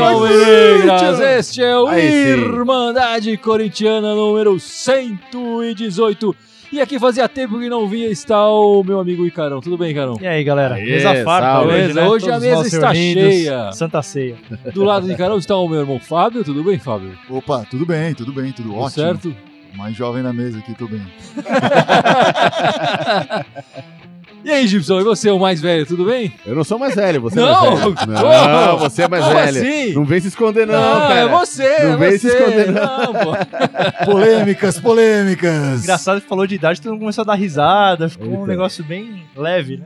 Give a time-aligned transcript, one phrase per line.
[0.00, 1.20] Alvinegras!
[1.20, 1.92] Este é o.
[1.96, 6.34] Irmandade Corintiana número 118.
[6.70, 9.58] E aqui fazia tempo que não vinha está o meu amigo Icarão.
[9.60, 10.18] Tudo bem, Icarão?
[10.20, 10.74] E aí, galera?
[10.74, 11.68] Aê, mesa farta salve.
[11.68, 12.08] hoje, Beleza, né?
[12.08, 13.22] hoje a mesa está reunidos.
[13.32, 13.72] cheia.
[13.72, 14.36] Santa Ceia.
[14.74, 16.44] Do lado de Icarão está o meu irmão Fábio.
[16.44, 17.16] Tudo bem, Fábio?
[17.30, 18.90] Opa, tudo bem, tudo bem, tudo, Tudo ótimo.
[19.02, 19.34] certo?
[19.76, 21.06] Mais jovem na mesa aqui, tudo bem.
[24.48, 26.32] E aí, Gibson, e você, o mais velho, tudo bem?
[26.46, 27.66] Eu não sou mais velho, você Não!
[27.66, 27.94] é mais velho.
[27.96, 28.12] Como?
[28.48, 29.58] Não, você é mais Como velho.
[29.58, 29.92] assim?
[29.92, 31.14] Não vem se esconder não, Não, cara.
[31.20, 32.38] é você, Não é vem se você.
[32.38, 33.36] esconder, não, pô.
[34.10, 35.82] Polêmicas, polêmicas.
[35.82, 38.46] Engraçado que falou de idade, todo mundo começou a dar risada, ficou um Eita.
[38.46, 39.84] negócio bem leve, né?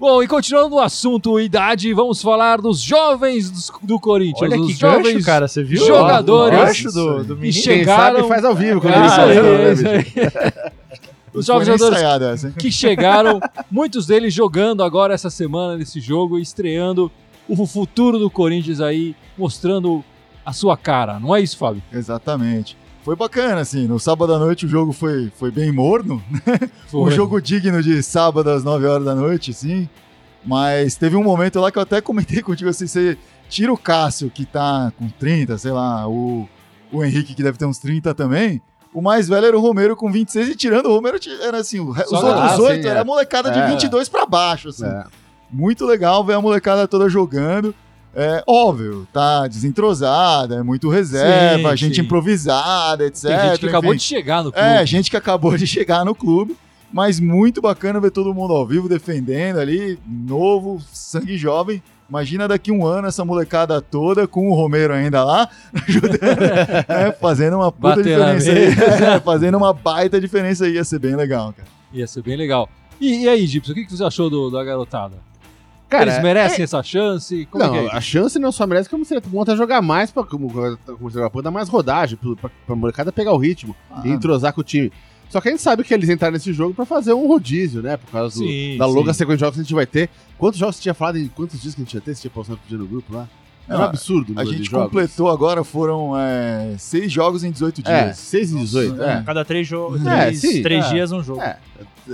[0.00, 4.50] Bom, e continuando no assunto idade, vamos falar dos jovens dos- do, Corinthians.
[4.50, 5.86] Olha os que jovens gancho, cara, você viu?
[5.86, 7.52] jogadores O gancho do, do menino.
[7.52, 8.16] Quem chegaram...
[8.16, 9.88] sabe faz ao vivo quando Ah, ele fala, aí, né, bicho?
[9.88, 10.52] aí.
[11.34, 13.38] Os jovens jogadores essa, que chegaram,
[13.70, 17.12] muitos deles jogando agora essa semana nesse jogo e estreando
[17.46, 20.02] o futuro do Corinthians aí, mostrando
[20.46, 21.20] a sua cara.
[21.20, 21.82] Não é isso, Fábio?
[21.92, 22.74] Exatamente.
[23.10, 23.88] Foi bacana, assim.
[23.88, 26.22] No sábado à noite o jogo foi, foi bem morno.
[26.94, 27.10] Um Foi.
[27.10, 29.88] jogo digno de sábado às 9 horas da noite, sim.
[30.44, 34.30] Mas teve um momento lá que eu até comentei contigo assim: você tira o Cássio,
[34.30, 36.48] que tá com 30, sei lá, o,
[36.92, 38.62] o Henrique, que deve ter uns 30 também.
[38.94, 41.90] O mais velho era o Romero com 26 e tirando o Romero era assim, o
[41.90, 42.90] os outros oito é.
[42.90, 43.66] era molecada de É.
[43.70, 44.86] 22 pra baixo, assim.
[44.86, 45.02] É.
[45.50, 47.74] Muito legal ver a molecada toda jogando.
[48.14, 52.00] É óbvio, tá desentrosada, é muito reserva, Sim, gente sim.
[52.02, 53.22] improvisada, etc.
[53.22, 53.98] Tem gente que acabou enfim.
[53.98, 54.66] de chegar no clube.
[54.66, 56.56] É, gente que acabou de chegar no clube,
[56.92, 61.80] mas muito bacana ver todo mundo ao vivo defendendo ali, novo, sangue jovem.
[62.08, 65.48] Imagina daqui um ano essa molecada toda com o Romero ainda lá,
[65.86, 66.40] ajudando,
[66.88, 68.66] né, fazendo uma puta Bater diferença aí.
[69.16, 71.68] É, fazendo uma baita diferença aí, ia ser bem legal, cara.
[71.92, 72.68] Ia ser bem legal.
[73.00, 75.29] E, e aí, Gibson, o que que você achou do- da garotada?
[75.90, 77.46] Cara, Eles merecem essa chance?
[77.50, 77.96] Como não, é que é?
[77.96, 80.48] a chance não só merece como seria bom até jogar mais pra, como,
[80.86, 84.10] como jogar, pra dar mais rodagem, pra, pra, pra molecada pegar o ritmo Ah, e
[84.10, 84.92] entrosar com o time.
[85.28, 87.96] Só que a gente sabe que eles entraram nesse jogo pra fazer um rodízio, né?
[87.96, 89.18] Por causa do- Sim, da longa sim.
[89.18, 90.08] sequência de jogos que a gente vai ter.
[90.38, 92.14] Quantos jogos você tinha falado em quantos dias que a gente ia ter?
[92.14, 93.28] Você tinha postado outro dia no grupo lá?
[93.70, 94.34] Era um Ah, absurdo.
[94.34, 94.86] o A gente jogos.
[94.86, 98.18] completou agora, foram é, seis jogos em 18 É, dias.
[98.18, 98.96] 6 e 18.
[98.96, 99.22] Nossa, é.
[99.22, 100.88] Cada três jogos, É, três, sim, três é.
[100.88, 101.40] dias um jogo.
[101.40, 101.56] É,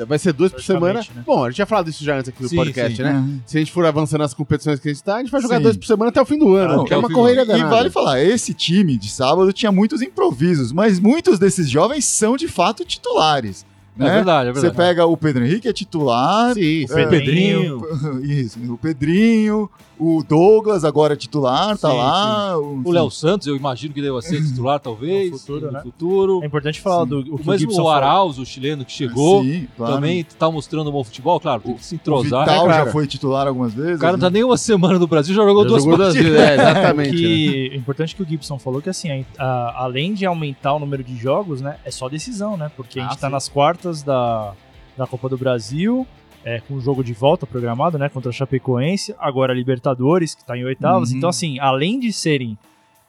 [0.07, 1.01] vai ser dois por semana.
[1.01, 1.23] Né?
[1.27, 3.03] Bom, a gente tinha falado isso já antes aqui no Sim, podcast, sim.
[3.03, 3.13] né?
[3.15, 3.41] Uhum.
[3.47, 5.57] Se a gente for avançando nas competições que a gente tá, a gente vai jogar
[5.57, 5.63] Sim.
[5.63, 6.77] dois por semana até o fim do ano.
[6.77, 10.03] Não, que é uma o correria E vale falar, esse time de sábado tinha muitos
[10.03, 13.65] improvisos, mas muitos desses jovens são de fato titulares.
[13.99, 14.13] É Né?
[14.13, 14.77] verdade, é Você verdade.
[14.91, 16.53] pega o Pedro Henrique, é titular.
[16.53, 17.09] Sim, É, sim.
[17.09, 17.83] Pedrinho.
[18.23, 22.59] Isso, o Pedrinho, o Douglas agora é titular, tá Sim, lá.
[22.59, 25.31] O Léo Santos, eu imagino que deva ser titular, talvez.
[25.31, 25.81] No futuro, né?
[25.83, 26.43] futuro.
[26.43, 27.09] É importante falar Sim.
[27.09, 27.91] do o que o, Mesmo Gibson o falou.
[27.93, 29.95] Arauz, o chileno que chegou, Sim, claro.
[29.95, 32.45] também tá mostrando um bom futebol, claro, tem que se O entrosar.
[32.47, 33.97] Vital né, já foi titular algumas vezes.
[33.97, 34.35] O cara não tá né?
[34.35, 36.33] nem uma semana no Brasil, já jogou Já duas jogou duas partidas.
[36.33, 37.11] vezes, é, exatamente.
[37.13, 37.17] né?
[37.19, 40.79] que é importante que o Gibson falou que assim, a- a- além de aumentar o
[40.79, 42.71] número de jogos, né, é só decisão, né?
[42.77, 43.33] Porque a Ah, gente tá sim.
[43.33, 44.53] nas quartas da,
[44.97, 46.07] da Copa do Brasil,
[46.47, 50.45] é, com o jogo de volta programado, né, contra a Chapecoense, agora a Libertadores, que
[50.45, 51.11] tá em oitavas.
[51.11, 51.17] Uhum.
[51.19, 52.57] Então assim, além de serem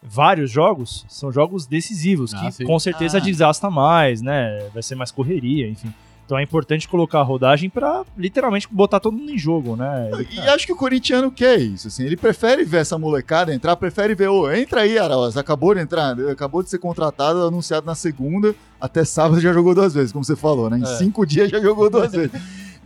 [0.01, 2.65] vários jogos, são jogos decisivos, Ah, que sim.
[2.65, 3.21] com certeza Ah.
[3.21, 4.67] desgasta mais, né?
[4.73, 5.93] Vai ser mais correria, enfim.
[6.25, 10.09] Então é importante colocar a rodagem pra literalmente botar todo mundo em jogo, né?
[10.29, 14.13] E acho que o corintiano quer isso, assim, ele prefere ver essa molecada entrar, prefere
[14.13, 18.53] ver, ô, entra aí, Arauz, acabou de entrar, acabou de ser contratado, anunciado na segunda,
[18.81, 20.79] até sábado já jogou duas vezes, como você falou, né?
[20.79, 20.97] Em É.
[20.97, 22.31] cinco dias já jogou duas vezes.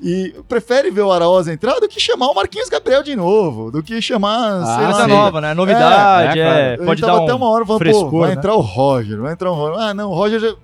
[0.03, 3.83] E prefere ver o Arauz entrar do que chamar o Marquinhos Gabriel de novo, do
[3.83, 5.53] que chamar, Ah, Coisa nova, né?
[5.53, 8.29] Novidade, É, é, é, pode dar tava um até uma hora falando, frescor, pô, vai
[8.29, 8.35] né?
[8.35, 9.79] entrar o Roger, vai entrar o Roger.
[9.79, 10.55] Ah, não, o Roger já...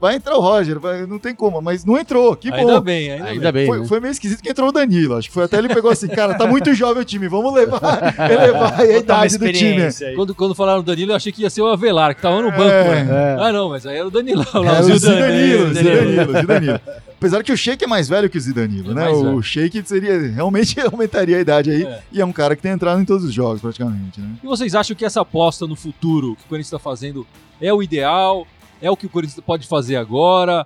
[0.00, 2.80] Vai entrar o Roger, vai- não tem como, mas não entrou, que Ainda bom.
[2.80, 3.62] bem, ainda, Ainda bem.
[3.62, 3.84] bem, Foi, né?
[3.88, 5.16] foi meio esquisito que entrou o Danilo.
[5.16, 7.80] Acho que foi até ele pegou assim, cara, tá muito jovem o time, vamos levar,
[8.30, 9.82] elevar aí a idade do time.
[9.82, 10.14] aí.
[10.14, 12.62] Quando, quando falaram Danilo, eu achei que ia ser o Avelar, que tava no banco,
[12.62, 13.02] É.
[13.02, 13.36] né?
[13.40, 15.74] Ah, não, mas aí era o Danilão lá, É, o Zidanilo, Danilo.
[15.74, 16.80] Zidanilo, Zidanilo.
[17.18, 19.04] Apesar que o Sheik é mais velho que o Zidanilo, É né?
[19.06, 19.34] velho.
[19.36, 21.82] O Sheik seria, realmente aumentaria a idade aí.
[21.84, 22.02] É.
[22.12, 24.36] E é um cara que tem entrado em todos os jogos, praticamente, né?
[24.42, 27.26] E vocês acham que essa aposta no futuro que o Corinthians está fazendo
[27.60, 28.46] é o ideal?
[28.80, 30.64] É o que o Corinthians pode fazer agora?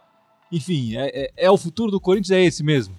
[0.52, 1.08] Enfim, é,
[1.38, 2.94] é- é o futuro do Corinthians, é esse mesmo.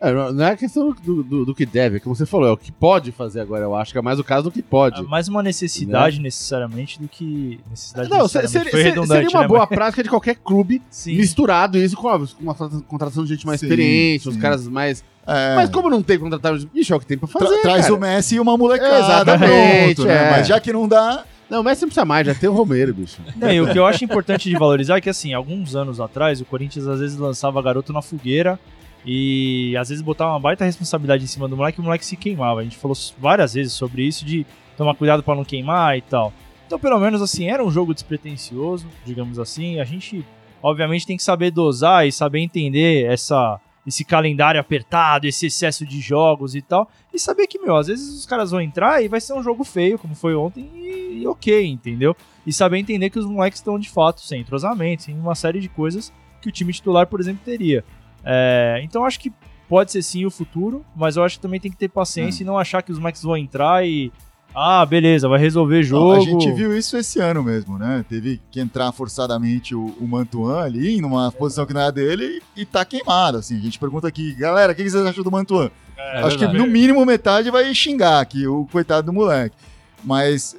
[0.00, 2.72] É, não é questão do, do, do que deve, como você falou, é o que
[2.72, 4.98] pode fazer agora, eu acho que é mais o caso do que pode.
[5.00, 9.60] É mais uma necessidade necessariamente do que necessidade Não, seria, Foi seria- uma né, boa
[9.60, 11.16] mas- prática de qualquer clube Sim.
[11.16, 14.66] misturado isso com, óbvio, com uma tra- contratação de gente mais Sim, experiente, uns caras
[14.66, 15.04] mais.
[15.26, 17.60] É, Mas como não tem contratado, bicho, é o que tem pra tra- fazer.
[17.60, 17.94] traz cara.
[17.94, 20.28] o Messi e uma molecada, Exatamente, pronto, né?
[20.28, 20.30] é.
[20.30, 22.94] Mas já que não dá, Não, o Messi não precisa mais, já tem o Romero,
[22.94, 23.20] bicho.
[23.36, 26.40] Não, e o que eu acho importante de valorizar é que, assim, alguns anos atrás,
[26.40, 28.58] o Corinthians às vezes lançava garoto na fogueira
[29.04, 32.16] E às vezes botava uma baita responsabilidade em cima do moleque e o moleque se
[32.16, 32.60] queimava.
[32.60, 36.32] A gente falou várias vezes sobre isso, de tomar cuidado para não queimar e tal.
[36.66, 39.80] Então, pelo menos assim, era um jogo despretensioso, digamos assim.
[39.80, 40.24] A gente,
[40.62, 46.00] obviamente, tem que saber dosar e saber entender essa, esse calendário apertado, esse excesso de
[46.00, 46.88] jogos e tal.
[47.12, 49.64] E saber que, meu, às vezes os caras vão entrar e vai ser um jogo
[49.64, 52.14] feio, como foi ontem, e, e ok, entendeu?
[52.46, 55.68] E saber entender que os moleques estão de fato sem entrosamento, sem uma série de
[55.68, 57.84] coisas que o time titular, por exemplo, teria.
[58.24, 59.32] É, então acho que
[59.68, 62.46] pode ser sim o futuro, mas eu acho que também tem que ter paciência Hum.
[62.46, 64.12] e não achar que os moleques vão entrar e.
[64.52, 66.12] Ah, beleza, vai resolver Não, jogo.
[66.16, 68.04] a gente viu isso esse ano mesmo, né?
[68.08, 72.62] Teve que entrar forçadamente o, o Mantuan ali, numa posição que não era dele, e,
[72.62, 73.56] e tá queimado, assim.
[73.56, 75.70] A gente pergunta aqui, galera, o que que vocês acham do Mantuan?
[75.96, 76.58] É, Acho que verdade.
[76.58, 79.54] no mínimo metade vai xingar aqui, o coitado do moleque.
[80.02, 80.56] Mas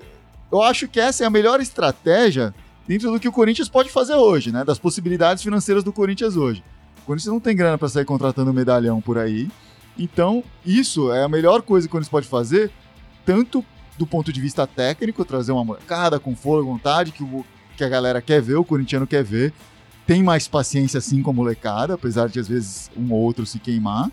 [0.50, 2.54] eu acho que essa é a melhor estratégia
[2.88, 4.64] dentro do que o Corinthians pode fazer hoje, né?
[4.64, 6.64] Das possibilidades financeiras do Corinthians hoje.
[7.04, 9.50] O Corinthians não tem grana para sair contratando medalhão por aí.
[9.98, 12.72] Então, isso é a melhor coisa que o Corinthians pode fazer,
[13.26, 13.64] tanto
[13.98, 17.46] do ponto de vista técnico, trazer uma molecada com fôlego, vontade, que, o,
[17.78, 19.54] que a galera quer ver, o corintiano quer ver.
[20.08, 23.60] Tem mais paciência assim com a molecada, apesar de às vezes um ou outro se
[23.60, 24.10] queimar.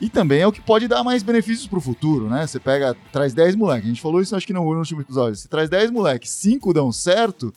[0.00, 2.46] E também é o que pode dar mais benefícios pro futuro, né?
[2.46, 3.86] Você pega, traz 10 moleques.
[3.86, 5.34] A gente falou isso acho que no último episódio.
[5.34, 7.52] Você traz 10 moleques, 5 dão certo,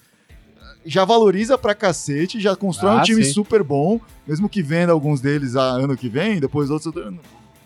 [0.90, 3.32] já valoriza pra cacete, já constrói um Ah, time sim.
[3.32, 6.94] super bom, mesmo que venda alguns deles a ano que vem, depois outros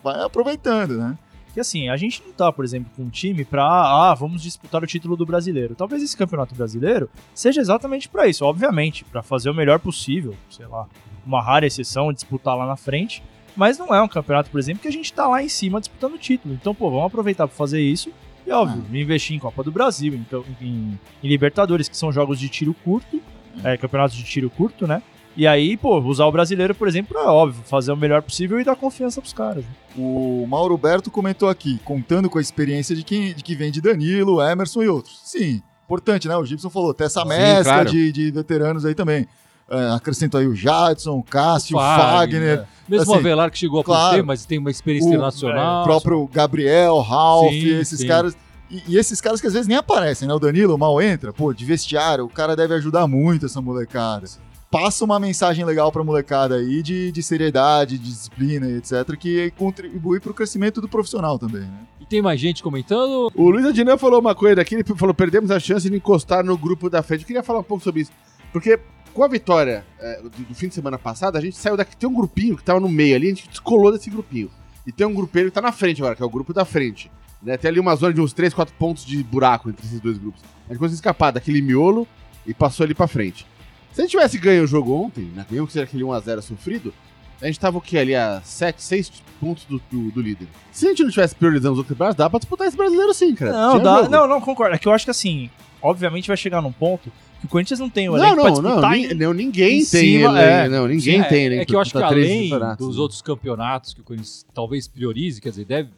[0.02, 1.16] vai aproveitando, né?
[1.52, 4.82] Que assim, a gente não tá, por exemplo, com um time pra, ah, vamos disputar
[4.82, 5.74] o título do brasileiro.
[5.76, 10.66] Talvez esse campeonato brasileiro seja exatamente pra isso, obviamente, pra fazer o melhor possível, sei
[10.66, 10.86] lá,
[11.24, 13.22] uma rara exceção, disputar lá na frente.
[13.56, 16.14] Mas não é um campeonato, por exemplo, que a gente tá lá em cima disputando
[16.14, 16.52] o título.
[16.54, 18.10] Então, pô, vamos aproveitar pra fazer isso.
[18.46, 22.48] E óbvio, investir em Copa do Brasil, então, em, em Libertadores, que são jogos de
[22.48, 23.20] tiro curto,
[23.62, 25.02] é, campeonatos de tiro curto, né?
[25.36, 28.64] E aí, pô, usar o brasileiro, por exemplo, é óbvio, fazer o melhor possível e
[28.64, 29.64] dar confiança pros caras.
[29.64, 29.70] né?
[29.96, 33.80] O Mauro Berto comentou aqui, contando com a experiência de quem de que vem de
[33.80, 35.20] Danilo, Emerson e outros.
[35.24, 36.36] Sim, importante, né?
[36.36, 37.90] O Gibson falou, tem essa Sim, mescla claro.
[37.90, 39.26] de, de veteranos aí também.
[39.70, 42.10] É, acrescento aí o Jadson, o Cássio, o Fagner,
[42.58, 42.64] Fagner?
[42.86, 44.24] Mesmo o assim, Avelar que chegou pouco claro.
[44.26, 45.80] mas tem uma experiência O- internacional.
[45.82, 48.06] o próprio Gabriel, Ralph, Sim, esses sim.
[48.06, 48.36] caras.
[48.70, 50.34] E, e esses caras que às vezes nem aparecem, né?
[50.34, 54.26] O Danilo mal entra, pô, de vestiário, o cara deve ajudar muito essa molecada.
[54.70, 59.50] Passa uma mensagem legal pra molecada aí de, de seriedade, de disciplina e etc., que
[59.56, 61.78] contribui pro crescimento do profissional também, né?
[62.00, 63.30] E tem mais gente comentando?
[63.34, 66.58] O Luiz Adinã falou uma coisa aqui, ele falou, perdemos a chance de encostar no
[66.58, 67.20] grupo da frente.
[67.22, 68.10] Eu queria falar um pouco sobre isso.
[68.52, 68.78] Porque
[69.14, 72.08] com a vitória é, do, do fim de semana passado, a gente saiu daqui, tem
[72.08, 74.50] um grupinho que tava no meio ali, a gente descolou desse grupinho.
[74.86, 77.10] E tem um grupinho que tá na frente agora, que é o grupo da frente.
[77.42, 77.56] Né?
[77.56, 80.42] Tem ali uma zona de uns 3, 4 pontos de buraco entre esses dois grupos.
[80.66, 82.06] A gente conseguiu escapar daquele miolo
[82.46, 83.46] e passou ali pra frente.
[83.92, 86.92] Se a gente tivesse ganho o jogo ontem, né, mesmo que seja aquele 1x0 sofrido,
[87.40, 87.98] a gente tava o quê?
[87.98, 90.48] Ali a 7, 6 pontos do, do, do líder.
[90.72, 93.34] Se a gente não tivesse priorizando os outros campeonatos, dá pra disputar esse brasileiro sim,
[93.34, 93.52] cara.
[93.52, 94.08] Não, Tinha dá, jogo.
[94.10, 94.74] não, não, concordo.
[94.74, 95.50] É que eu acho que assim,
[95.80, 97.12] obviamente vai chegar num ponto
[97.44, 99.84] o Corinthians não tem o Não, elenco não, não, disputar nin- em- não, ninguém em
[99.84, 100.68] tem cima, é.
[100.68, 102.48] não, ninguém É, tem elenco É que eu acho que além
[102.78, 103.02] dos né?
[103.02, 105.88] outros campeonatos que o Corinthians talvez priorize, quer dizer, deve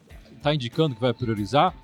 [0.42, 1.74] tá indicando que vai priorizar,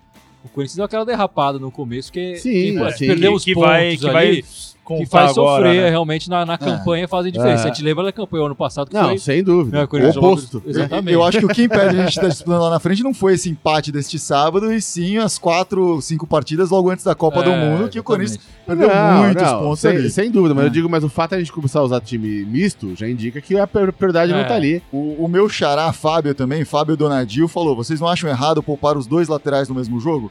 [0.44, 3.54] o Corinthians deu aquela derrapada no começo, que, Sim, que é, perdeu que, os que
[3.54, 4.44] pontos vai, que ali, vai
[4.84, 5.90] que faz agora, sofrer né?
[5.90, 7.64] realmente na, na campanha, fazem diferença.
[7.64, 9.18] A gente lembra da campanha ano passado que Não, foi...
[9.18, 9.78] sem dúvida.
[9.78, 10.62] né, o oposto.
[10.66, 11.12] Exatamente.
[11.12, 13.34] Eu acho que o que impede a gente estar disputando lá na frente não foi
[13.34, 17.50] esse empate deste sábado, e sim as quatro, cinco partidas logo antes da Copa do
[17.50, 18.66] É, Mundo, que o Corinthians exatamente.
[18.66, 20.10] perdeu Não, muitos não, pontos sem, ali.
[20.10, 20.66] sem dúvida, mas É.
[20.66, 23.40] eu digo, mas o fato de a gente começar a usar time misto já indica
[23.40, 24.44] que a prioridade não É.
[24.44, 24.82] tá ali.
[24.92, 29.06] O, o meu xará, Fábio também, Fábio Donadil, falou: vocês não acham errado poupar os
[29.06, 30.30] dois laterais no mesmo jogo?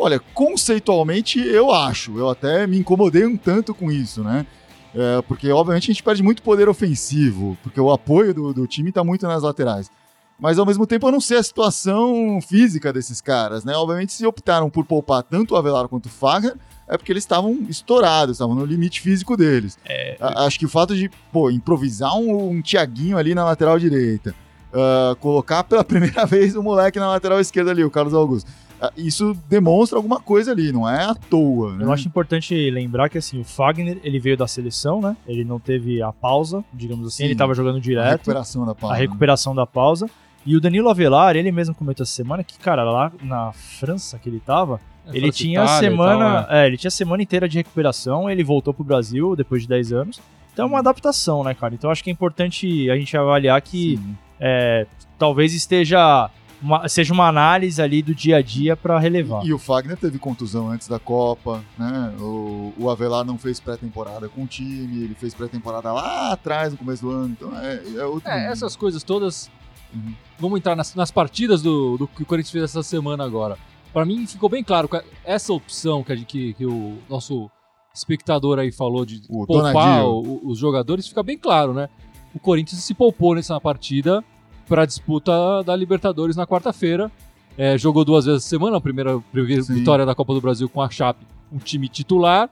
[0.00, 0.18] Olha,
[0.64, 2.16] conceitualmente eu acho.
[2.18, 4.46] Eu até me incomodei um tanto com isso, né?
[4.94, 8.90] É, porque, obviamente, a gente perde muito poder ofensivo, porque o apoio do, do time
[8.90, 9.90] tá muito nas laterais.
[10.38, 13.74] Mas, ao mesmo tempo, eu não sei a situação física desses caras, né?
[13.76, 16.56] Obviamente, se optaram por poupar tanto o Avelar quanto o Fagner,
[16.88, 19.78] é porque eles estavam estourados, estavam no limite físico deles.
[20.18, 24.34] A- Acho que o fato de, pô, improvisar um, um Tiaguinho ali na lateral direita,
[24.72, 28.50] ah, colocar pela primeira vez o moleque na lateral esquerda ali, o Carlos Augusto,
[28.96, 31.76] isso demonstra alguma coisa ali, não é à toa.
[31.76, 31.84] Né?
[31.84, 35.16] Eu acho importante lembrar que assim, o Fagner, ele veio da seleção, né?
[35.26, 37.24] Ele não teve a pausa, digamos assim, Sim.
[37.24, 38.94] ele tava jogando a direto, recuperação da pausa.
[38.94, 40.08] a recuperação da pausa.
[40.44, 44.28] E o Danilo Avelar, ele mesmo comentou essa semana que, cara, lá na França que
[44.28, 46.64] ele tava, É, ele tinha a semana, tal, é.
[46.64, 49.92] é, ele tinha a semana inteira de recuperação, ele voltou pro Brasil depois de 10
[49.92, 50.20] anos.
[50.52, 51.74] Então é uma adaptação, né, cara?
[51.74, 54.00] Então acho que é importante a gente avaliar que
[54.40, 54.86] é,
[55.18, 56.30] talvez esteja
[56.62, 59.44] uma- seja uma análise ali do dia a dia pra relevar.
[59.44, 62.14] E o Fagner teve contusão antes da Copa, né?
[62.20, 66.78] O, o Avelar não fez pré-temporada com o time, ele fez pré-temporada lá atrás, no
[66.78, 68.28] começo do ano, então é, é outro.
[68.30, 69.50] É, essas coisas todas
[69.92, 70.14] Uhum.
[70.38, 73.58] Vamos entrar nas, nas partidas do, do que o Corinthians fez essa semana agora.
[73.92, 77.50] Pra mim ficou bem claro que essa opção que, que, que o nosso
[77.92, 81.88] espectador aí falou de O poupar o- os jogadores, fica bem claro, né?
[82.32, 84.24] O Corinthians se poupou nessa partida
[84.70, 85.32] para a disputa
[85.64, 87.10] da Libertadores na quarta-feira.
[87.58, 90.80] É, jogou duas vezes a semana, a primeira, primeira vitória da Copa do Brasil com
[90.80, 92.48] a Chape, um time titular.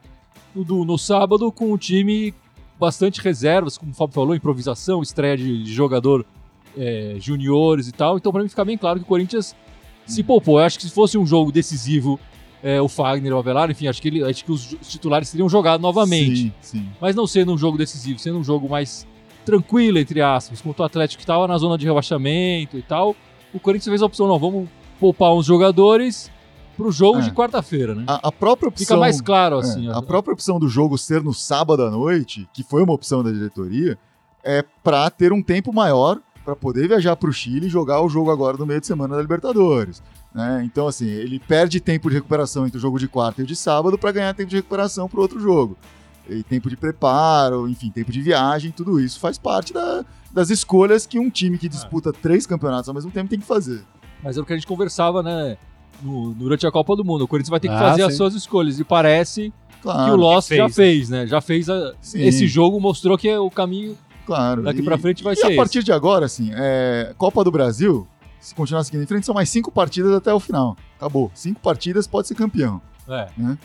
[0.52, 2.34] No, no sábado, com um time
[2.78, 6.26] bastante reservas, como o Fábio falou, improvisação, estreia de, de jogador
[6.76, 8.16] é, juniores e tal.
[8.16, 9.54] Então, para mim, fica bem claro que o Corinthians
[10.04, 10.58] se poupou.
[10.58, 12.18] Eu acho que se fosse um jogo decisivo,
[12.60, 15.48] é, o Fagner, o Avelar, enfim, acho que, ele, acho que os, os titulares teriam
[15.48, 16.36] jogado novamente.
[16.36, 16.88] Sim, sim.
[17.00, 19.06] Mas não sendo um jogo decisivo, sendo um jogo mais
[19.50, 23.16] tranquilo, entre aspas, contra o Atlético que estava na zona de rebaixamento e tal,
[23.52, 24.68] o Corinthians fez a opção, não, vamos
[25.00, 26.30] poupar uns jogadores
[26.76, 27.22] pro jogo É.
[27.22, 28.04] de quarta-feira, né?
[28.06, 28.84] A, a própria opção.
[28.86, 29.88] Fica mais claro, É, assim.
[29.88, 29.96] ó.
[29.96, 33.30] a própria opção do jogo ser no sábado à noite, que foi uma opção da
[33.32, 33.98] diretoria,
[34.44, 38.30] é pra ter um tempo maior pra poder viajar pro Chile e jogar o jogo
[38.30, 40.02] agora no meio de semana da Libertadores.
[40.34, 40.62] né?
[40.64, 43.56] Então, assim, ele perde tempo de recuperação entre o jogo de quarta e o de
[43.56, 45.76] sábado pra ganhar tempo de recuperação pro outro jogo.
[46.28, 51.06] E tempo de preparo, enfim, tempo de viagem, tudo isso faz parte da- das escolhas
[51.06, 53.82] que um time que disputa três campeonatos ao mesmo tempo tem que fazer.
[54.22, 55.56] Mas era o que a gente conversava, né?
[56.00, 57.22] no- durante a Copa do Mundo.
[57.24, 58.18] O Corinthians vai ter que Ah, fazer as sim.
[58.18, 58.78] suas escolhas.
[58.78, 60.72] E parece Claro, que o Lost já né?
[60.72, 61.26] fez, né?
[61.26, 64.62] Já fez a- esse jogo, mostrou que é o caminho claro.
[64.62, 67.50] daqui E- pra frente vai e ser a partir de agora, assim, é, Copa do
[67.50, 68.06] Brasil,
[68.38, 70.76] se continuar seguindo em frente, são mais cinco partidas até o final.
[70.96, 71.32] Acabou.
[71.34, 72.80] Cinco partidas, pode ser campeão.
[73.08, 73.12] esse.
[73.12, 73.28] É.
[73.36, 73.58] Vai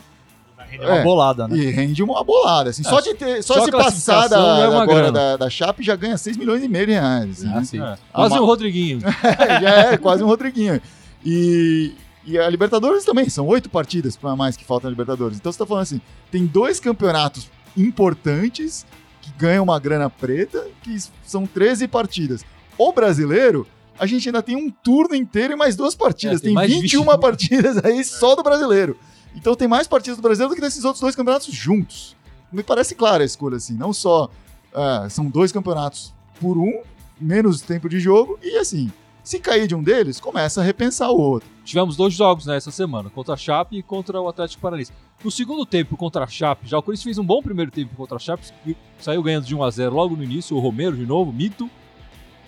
[0.70, 1.02] render uma É.
[1.02, 1.56] bolada, né?
[1.56, 2.70] E rende uma bolada.
[2.70, 5.82] Assim, só de ter, só, só de passar da, é uma agora da, da Chape
[5.82, 7.30] já ganha 6 milhões e meio de reais.
[7.44, 7.64] assim, Ah, né?
[7.64, 7.80] sim.
[7.82, 7.96] É.
[8.12, 9.00] Quase ma- o Rodriguinho.
[9.60, 10.80] já é quase um Rodriguinho.
[11.24, 11.92] E,
[12.26, 15.36] e a Libertadores também, são oito partidas para mais que faltam na Libertadores.
[15.38, 18.84] Então você tá falando assim, tem dois campeonatos importantes
[19.22, 22.44] que ganham uma grana preta, que são 13 partidas.
[22.76, 23.66] O brasileiro,
[23.98, 26.36] a gente ainda tem um turno inteiro e mais duas partidas.
[26.36, 27.18] É, tem tem mais de 21 20.
[27.20, 28.98] partidas aí só do brasileiro.
[29.34, 32.16] Então tem mais partidas do brasileiro do que desses outros dois campeonatos juntos.
[32.52, 33.74] Me parece clara a escolha, assim.
[33.74, 34.30] Não só
[34.74, 36.82] ah, são dois campeonatos por um,
[37.20, 38.90] menos tempo de jogo, e assim,
[39.22, 41.48] se cair de um deles, começa a repensar o outro.
[41.64, 44.92] Tivemos dois jogos né, essa semana, contra a Chape e contra o Atlético Paranaense.
[45.22, 48.16] No segundo tempo contra a Chape, já o Corinthians fez um bom primeiro tempo contra
[48.16, 48.52] a Chape,
[48.98, 51.70] saiu ganhando de 1 a 0 logo no início, o Romero de novo, mito.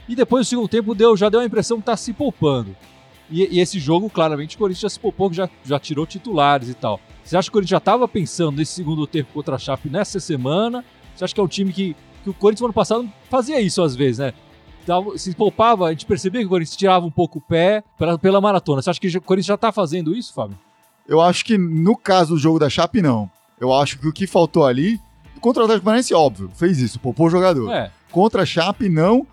[0.08, 2.76] E depois o segundo tempo deu, já deu a impressão que tá se poupando.
[3.30, 6.68] E, e esse jogo, claramente, o Corinthians já se poupou, que já, já tirou titulares
[6.68, 7.00] e tal.
[7.24, 10.20] Você acha que o Corinthians já estava pensando nesse segundo tempo contra a Chape nessa
[10.20, 10.84] semana?
[11.14, 13.82] Você acha que é um time que, que o Corinthians no ano passado fazia isso
[13.82, 14.32] às vezes, né?
[15.16, 18.40] Se poupava, a gente percebia que o Corinthians tirava um pouco o pé pela, pela
[18.40, 18.80] maratona.
[18.80, 20.56] Você acha que o Corinthians já tá fazendo isso, Fábio?
[21.08, 23.28] Eu acho que no caso do jogo da Chape, não.
[23.60, 25.00] Eu acho que o que faltou ali,
[25.40, 27.72] contra o Atlético Paranaense, óbvio, fez isso, poupou o jogador.
[27.72, 27.90] É.
[28.12, 29.26] Contra a Chape, não.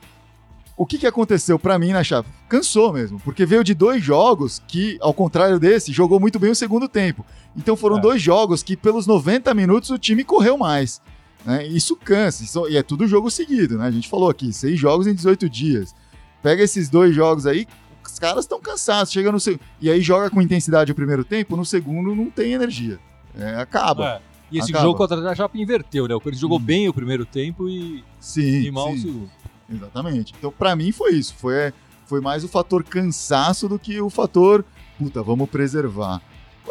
[0.76, 2.28] O que, que aconteceu pra mim na Chape?
[2.50, 6.56] Cansou mesmo, porque veio de dois jogos que, ao contrário desse, jogou muito bem o
[6.56, 7.24] segundo tempo.
[7.56, 8.02] Então foram É.
[8.02, 11.02] dois jogos que, pelos 90 minutos, o time correu mais.
[11.46, 11.68] né?
[11.68, 13.86] Isso cansa, isso- e é tudo jogo seguido, né?
[13.86, 15.94] A gente falou aqui, seis jogos em 18 dias.
[16.42, 17.68] Pega esses dois jogos aí,
[18.02, 19.60] os caras estão cansados, chega no segundo.
[19.82, 22.98] E aí joga com intensidade o primeiro tempo, no segundo não tem energia.
[23.38, 24.08] É, acaba.
[24.08, 24.22] É.
[24.52, 24.86] E esse Acaba.
[24.86, 26.16] jogo contra a Chape inverteu, né?
[26.16, 26.62] O Corinthians jogou Hum.
[26.64, 28.62] bem o primeiro tempo e, Sim.
[28.62, 29.02] e mal o sim.
[29.02, 29.30] segundo.
[29.74, 30.34] Exatamente.
[30.38, 31.36] Então, pra mim, foi isso.
[31.36, 31.74] Foi,
[32.06, 34.64] foi mais o fator cansaço do que o fator,
[34.98, 36.22] puta, vamos preservar.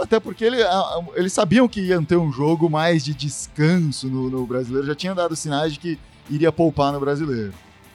[0.00, 0.56] Até porque ele,
[1.14, 5.14] eles sabiam que iam ter um jogo mais de descanso no, no brasileiro, já tinham
[5.14, 5.98] dado sinais de que
[6.30, 7.52] iria poupar no brasileiro.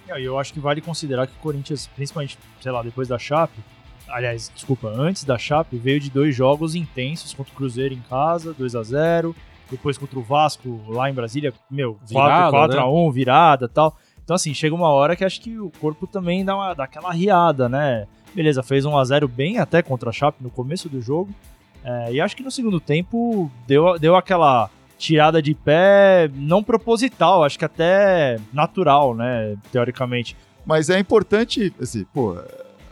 [0.08, 3.60] E eu acho que vale considerar que o Corinthians, principalmente, sei lá, depois da Chape,
[4.08, 8.54] aliás, desculpa, antes da Chape, veio de dois jogos intensos contra o Cruzeiro em casa,
[8.54, 9.36] 2 a 0
[9.70, 12.84] depois contra o Vasco lá em Brasília, meu, Virada, 4 né?
[12.84, 13.98] a 1 virada e tal.
[14.28, 17.14] Então, assim, chega uma hora que acho que o corpo também dá, uma, dá aquela
[17.14, 18.06] riada, né?
[18.36, 21.34] Beleza, fez 1 a 0 bem até contra a Chape no começo do jogo.
[21.82, 27.46] É, e acho que no segundo tempo deu, deu aquela tirada de pé não proposital,
[27.46, 29.56] acho que até natural, né?
[29.72, 30.36] Teoricamente.
[30.66, 32.38] Mas é importante, assim, pô,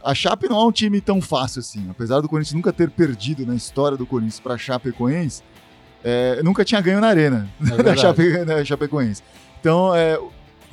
[0.02, 1.86] a Chape não é um time tão fácil assim.
[1.90, 5.44] Apesar do Corinthians nunca ter perdido na história do Corinthians pra Chapecoense,
[6.02, 7.50] é, nunca tinha ganho na arena.
[7.74, 7.94] É da.
[7.94, 9.22] Chape, da Chapecoense.
[9.60, 10.18] Então, é,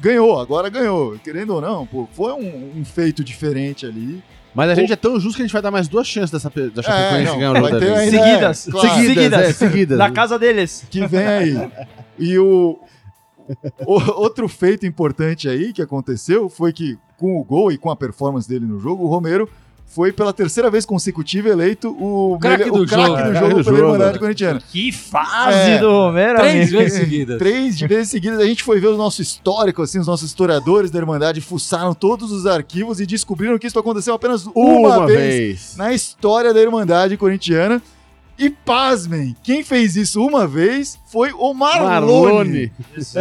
[0.03, 1.19] ganhou, agora ganhou.
[1.23, 4.23] Querendo ou não, pô, foi um, um feito diferente ali.
[4.55, 6.51] Mas a gente é tão justo que a gente vai dar mais duas chances dessa,
[6.51, 7.93] da Chapecoense não, ganhar o jogo da vez.
[8.15, 8.89] ainda- Seguidas, é, claro.
[8.91, 9.99] Seguidas, seguidas, é, seguidas.
[9.99, 10.85] Na casa deles.
[10.91, 11.71] Que vem aí.
[12.19, 12.79] E o,
[13.87, 17.97] o- outro feito importante aí que aconteceu foi que, com o gol e com a
[17.97, 19.49] performance dele no jogo, o Romero
[19.95, 23.17] foi pela terceira vez consecutiva eleito o, Craque melhor- do o craque jogo.
[23.23, 23.79] do jogo do pela jogo.
[23.95, 24.63] Irmandade Corintiana.
[24.73, 25.79] Que fase É.
[25.79, 26.79] do Romero, Três amigo.
[26.79, 27.39] vezes seguidas.
[27.39, 30.99] Três vezes seguidas a gente foi ver o nosso histórico, assim, os nossos historiadores da
[30.99, 35.75] Irmandade fuçaram todos os arquivos e descobriram que isso aconteceu apenas uma, Uma vez, vez.
[35.77, 37.81] na história da Irmandade Corintiana.
[38.45, 41.89] E pasmem, quem fez isso uma vez foi o Marlone.
[41.89, 42.73] Marlone.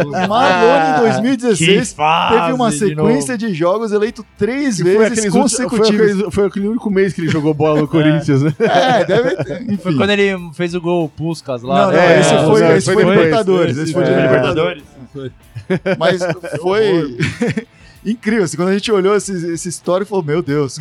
[0.04, 3.46] O Marlone em Que 2016 fase teve uma de sequência novo.
[3.46, 7.28] de, jogos eleito três Que foi, vezes últimos- foi, foi aquele único mês que ele
[7.28, 8.52] jogou bola no Corinthians, né?
[8.58, 9.62] É, deve ter.
[9.62, 9.76] Enfim.
[9.76, 11.82] Foi quando ele fez o gol Puskas lá.
[11.82, 12.20] Não, não, né?
[12.20, 13.14] esse É, foi, esse foi foi.
[13.14, 13.76] Libertadores.
[13.76, 14.22] Esse foi de É.
[14.22, 14.82] Libertadores.
[16.00, 16.20] Mas
[16.60, 17.16] foi
[18.04, 18.42] incrível.
[18.44, 20.78] Assim, quando a gente olhou esse, esse histórico, falou: Meu Deus,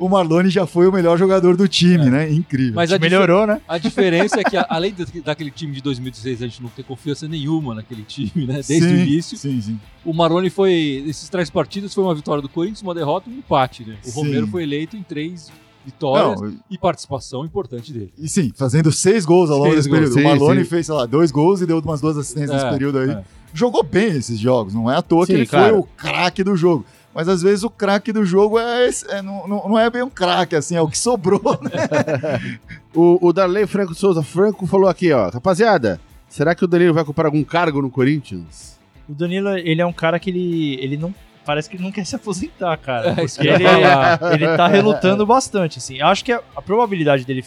[0.00, 2.30] o Marlone já foi o melhor jogador do time, né?
[2.32, 2.74] Incrível.
[2.74, 3.60] Mas Melhorou, né?
[3.68, 6.82] a diferença é que, a- além da- daquele time de 2016, a gente não ter
[6.82, 8.54] confiança nenhuma naquele time, né?
[8.66, 9.36] Desde Sim, o início.
[9.38, 9.80] Sim, sim.
[10.04, 11.04] O Maroni foi.
[11.06, 13.96] Esses três partidas foi uma vitória do Corinthians, uma derrota e um empate, né?
[14.04, 14.20] O Sim.
[14.22, 15.50] Romero foi eleito em três
[15.84, 18.12] vitórias Não, e participação importante dele.
[18.18, 20.14] e sim, fazendo seis gols ao longo Seis desse gols, período.
[20.14, 20.68] sim, o Marlone sim.
[20.68, 23.10] fez, sei lá, dois gols e deu umas duas assistências É, nesse período aí.
[23.10, 23.24] é.
[23.54, 25.70] Jogou bem esses jogos, não é à toa Sim, que ele claro.
[25.70, 26.84] foi o craque do jogo.
[27.14, 30.10] Mas às vezes o craque do jogo é, esse- é- não, não, é bem um
[30.10, 31.58] craque, assim, é o que sobrou.
[31.62, 32.60] né?
[32.92, 35.28] O, o Darley Franco Souza Franco falou aqui, ó.
[35.30, 38.76] Rapaziada, será que o Danilo vai ocupar algum cargo no Corinthians?
[39.08, 41.14] O Danilo, ele é um cara que ele, ele não.
[41.46, 43.10] Parece que ele não quer se aposentar, cara.
[43.10, 44.34] É, Porque ele, falar.
[44.34, 45.98] ele tá relutando bastante, assim.
[45.98, 47.44] Eu acho que a, a probabilidade dele,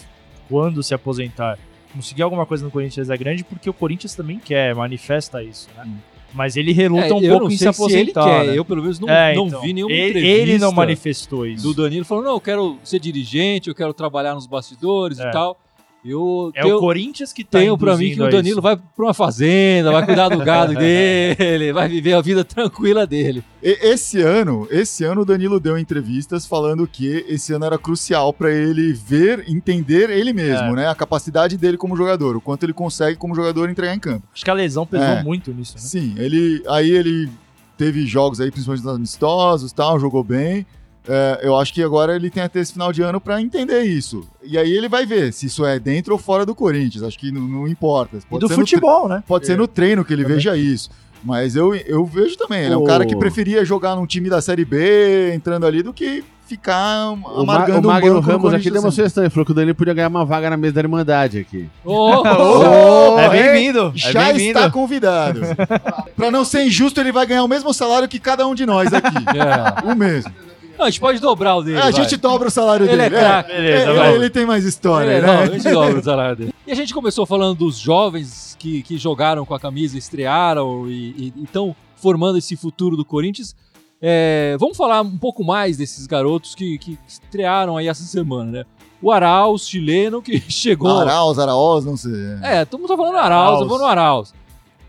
[0.50, 1.58] quando se aposentar,
[1.94, 5.86] conseguir alguma coisa no Corinthians é grande, porque o Corinthians também quer, manifesta isso, né?
[6.34, 8.24] Mas ele reluta É, um pouco em se sei se ele aposentar.
[8.26, 8.48] quer.
[8.48, 8.58] né?
[8.58, 11.64] Eu, pelo menos, não, É, não então, vi nenhuma ele, entrevista ele não manifestou isso.
[11.64, 15.30] do Danilo falando, não, eu quero ser dirigente, eu quero trabalhar nos bastidores É.
[15.30, 15.60] e tal.
[16.06, 18.62] Eu É tenho, o Corinthians que tá tenho pra mim que o Danilo isso.
[18.62, 23.44] vai pra uma fazenda, vai cuidar do gado dele, vai viver a vida tranquila dele.
[23.62, 28.34] E- Esse ano, esse ano o Danilo deu entrevistas falando que esse ano era crucial
[28.34, 30.76] pra ele ver, entender ele mesmo, É.
[30.76, 30.88] né?
[30.88, 34.28] A capacidade dele como jogador, o quanto ele consegue como jogador entregar em campo.
[34.34, 35.24] Acho que a lesão pesou É.
[35.24, 35.80] muito nisso, né?
[35.82, 37.30] Sim, ele aí ele
[37.78, 40.66] teve jogos aí, principalmente nos amistosos, tal, jogou bem.
[41.08, 44.26] É, eu acho que agora ele tem até esse final de ano pra entender isso.
[44.44, 47.04] E aí ele vai ver se isso é dentro ou fora do Corinthians.
[47.04, 48.18] Acho que não, não importa.
[48.18, 49.24] E Pode do ser no tre- futebol, né?
[49.28, 50.90] Pode ser no treino que ele veja isso.
[51.24, 52.66] Mas eu, eu vejo também.
[52.66, 55.82] Ele é um O- cara que preferia jogar num time da Série B, entrando ali,
[55.84, 58.92] do que ficar O, Ma amargando o um Magno no Ramos aqui Corinthians deu uma
[58.92, 58.96] sempre.
[58.96, 59.24] sugestão.
[59.24, 61.70] Ele falou que o Danilo podia ganhar uma vaga na mesa da Irmandade aqui.
[61.86, 63.92] Oh, Oh, é bem-vindo.
[63.96, 64.60] Já é bem-vindo.
[64.60, 65.40] está convidado.
[66.16, 68.94] pra não ser injusto, ele vai ganhar o mesmo salário que cada um de nós
[68.94, 69.08] aqui.
[69.34, 69.92] É.
[69.92, 70.32] o mesmo.
[70.78, 71.78] Não, a gente pode dobrar o dele.
[71.78, 71.94] a vai.
[71.94, 73.22] gente dobra o salário Ele é dele.
[73.22, 73.52] craque.
[73.52, 74.14] Beleza, ele, vai.
[74.16, 75.28] ele tem mais história, É, né?
[75.28, 76.54] não, a gente dobra o salário dele.
[76.66, 81.34] E a gente começou falando dos jovens que, que jogaram com a camisa, estrearam e
[81.44, 83.56] estão formando esse futuro do Corinthians.
[84.02, 88.64] É, vamos falar um pouco mais desses garotos que, que estrearam aí essa semana, né?
[89.02, 91.00] O Arauz, chileno, que chegou.
[91.00, 92.12] Arauz, Araoz, não sei.
[92.42, 93.62] É, todo mundo tá falando Arauz, Arauz.
[93.62, 94.34] eu vou no Arauz.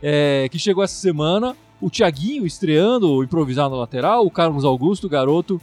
[0.02, 1.54] É, que chegou essa semana.
[1.80, 4.24] O Thiaguinho estreando, improvisado na lateral.
[4.24, 5.60] O Carlos Augusto, garoto,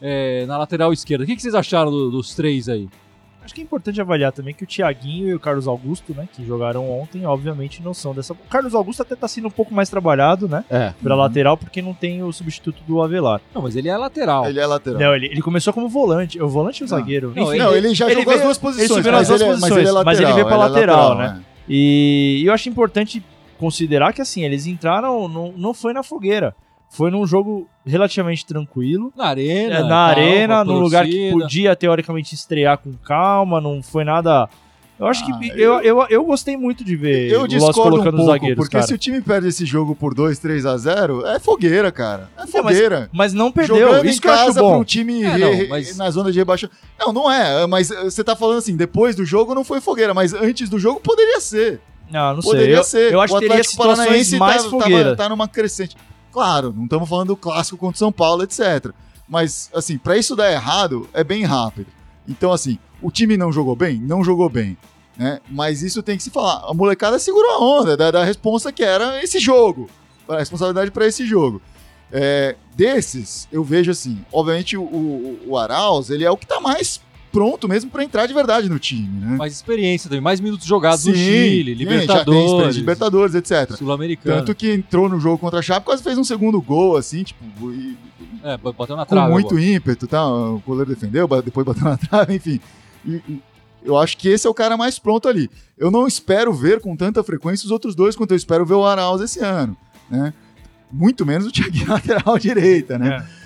[0.00, 1.24] é, na lateral esquerda.
[1.24, 2.88] O que, que vocês acharam do- dos três aí?
[3.42, 6.44] Acho que é importante avaliar também que o Thiaguinho e o Carlos Augusto, né, que
[6.44, 8.34] jogaram ontem, obviamente não são dessa.
[8.34, 10.92] O Carlos Augusto até tá sendo um pouco mais trabalhado, né, É.
[11.02, 13.40] pra lateral, porque não tem o substituto do Avelar.
[13.54, 14.44] Não, mas ele é lateral.
[14.46, 15.00] Ele é lateral.
[15.00, 16.96] Não, ele, ele começou como volante, o volante e o Não.
[16.98, 17.32] zagueiro.
[17.34, 19.40] Não, Enfim, Não, ele já ele jogou veio- as duas posições, subiu nas mas, duas
[19.40, 20.04] ele, mas posições, ele é lateral.
[20.04, 21.40] mas ele veio pra é lateral, né?
[21.40, 21.50] é.
[21.72, 23.24] E eu acho importante
[23.58, 26.54] considerar que assim, eles entraram, não, não foi na fogueira.
[26.90, 29.12] Foi num jogo relativamente tranquilo.
[29.16, 29.74] Na arena.
[29.76, 34.48] É, na arena, num lugar que podia teoricamente estrear com calma, não foi nada.
[34.98, 35.48] Eu acho Ah, que.
[35.58, 38.32] Eu, eu, eu gostei muito de ver Eu o Loss discordo um colocando os pouco,
[38.32, 38.86] zagueiros, porque cara.
[38.86, 42.28] se o time perde esse jogo por 2, 3 a 0, é fogueira, cara.
[42.36, 43.08] É mas- fogueira.
[43.10, 44.68] Mas não perdeu, Jogando isso em que eu acho casa bom.
[44.72, 46.76] pra um time É, re- não, mas- na zona de rebaixamento.
[46.98, 50.12] Não, não é, mas eh, você tá falando assim, depois do jogo não foi fogueira,
[50.12, 51.80] mas antes do jogo poderia ser.
[52.10, 52.50] Não, não sei.
[52.50, 53.10] Poderia Eu, ser.
[53.12, 55.04] eu acho o que teria situações Paranaense mais tá, fogueira.
[55.04, 55.96] tava- tá numa crescente.
[56.32, 58.92] Claro, não estamos falando do clássico contra o São Paulo, etc.
[59.28, 61.88] Mas, assim, pra isso dar errado, é bem rápido.
[62.28, 64.00] Então, assim, o time não jogou bem?
[64.00, 64.76] Não jogou bem.
[65.16, 65.40] Né?
[65.48, 66.68] Mas isso tem que se falar.
[66.68, 69.88] A molecada segurou a onda da, da responsa que era esse jogo.
[70.28, 71.60] A responsabilidade para esse jogo.
[72.12, 76.60] É, desses, eu vejo assim, obviamente o, o, o Arauz, ele é o que tá
[76.60, 77.00] mais
[77.32, 79.36] pronto mesmo para entrar de verdade no time, né?
[79.36, 82.00] Mais experiência também, mais minutos jogados no Chile, sim, já tem experiência
[82.74, 83.76] Libertadores, Libertadores, etc.
[83.76, 84.36] Sul-Americano.
[84.38, 87.70] Tanto que entrou no jogo contra a Chape, quase fez um segundo gol, assim, tipo,
[87.72, 87.96] e-
[88.42, 89.30] É, bateu na com trave.
[89.32, 89.62] muito agora.
[89.64, 90.26] ímpeto, tá?
[90.26, 92.60] O goleiro defendeu, depois bateu na trave, enfim.
[93.06, 93.40] E- e
[93.84, 95.48] eu acho que esse é o cara mais pronto ali.
[95.78, 98.84] Eu não espero ver com tanta frequência os outros dois quanto eu espero ver o
[98.84, 99.76] Arauz esse ano,
[100.10, 100.32] né?
[100.92, 103.16] Muito menos o Thiaguinho lateral direita, né?
[103.16, 103.39] É,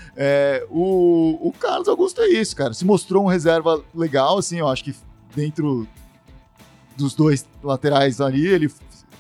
[0.70, 2.72] o, o Carlos Augusto é isso, cara.
[2.72, 4.94] Se mostrou um reserva legal, assim, eu acho que
[5.34, 5.86] dentro
[6.96, 8.70] dos dois laterais ali, ele,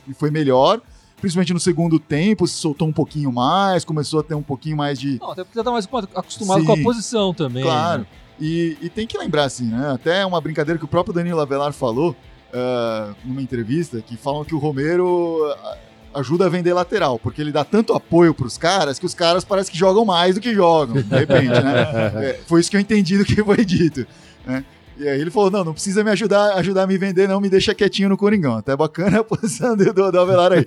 [0.06, 0.80] ele foi melhor.
[1.20, 5.00] Principalmente no segundo tempo, se soltou um pouquinho mais, começou a ter um pouquinho mais
[5.00, 5.18] de.
[5.18, 6.66] Não, até porque já tá mais acostumado Sim.
[6.66, 7.62] com a posição também.
[7.62, 8.02] Claro.
[8.02, 8.06] né?
[8.38, 9.92] E, e tem que lembrar, assim, né?
[9.92, 12.14] Até uma brincadeira que o próprio Danilo Avelar falou
[12.52, 15.78] ah, numa entrevista, que falam que o Romero ah,
[16.14, 19.70] ajuda a vender lateral, porque ele dá tanto apoio pros caras que os caras parece
[19.70, 21.84] que jogam mais do que jogam, de repente, né?
[22.24, 24.06] É, foi isso que eu entendi do que foi dito,
[24.46, 24.64] né?
[24.96, 27.50] E aí ele falou, não, não precisa me ajudar, ajudar a me vender, não, me
[27.50, 28.56] deixa quietinho no Coringão.
[28.56, 30.64] Até bacana a posição do, do, do Avelar aí.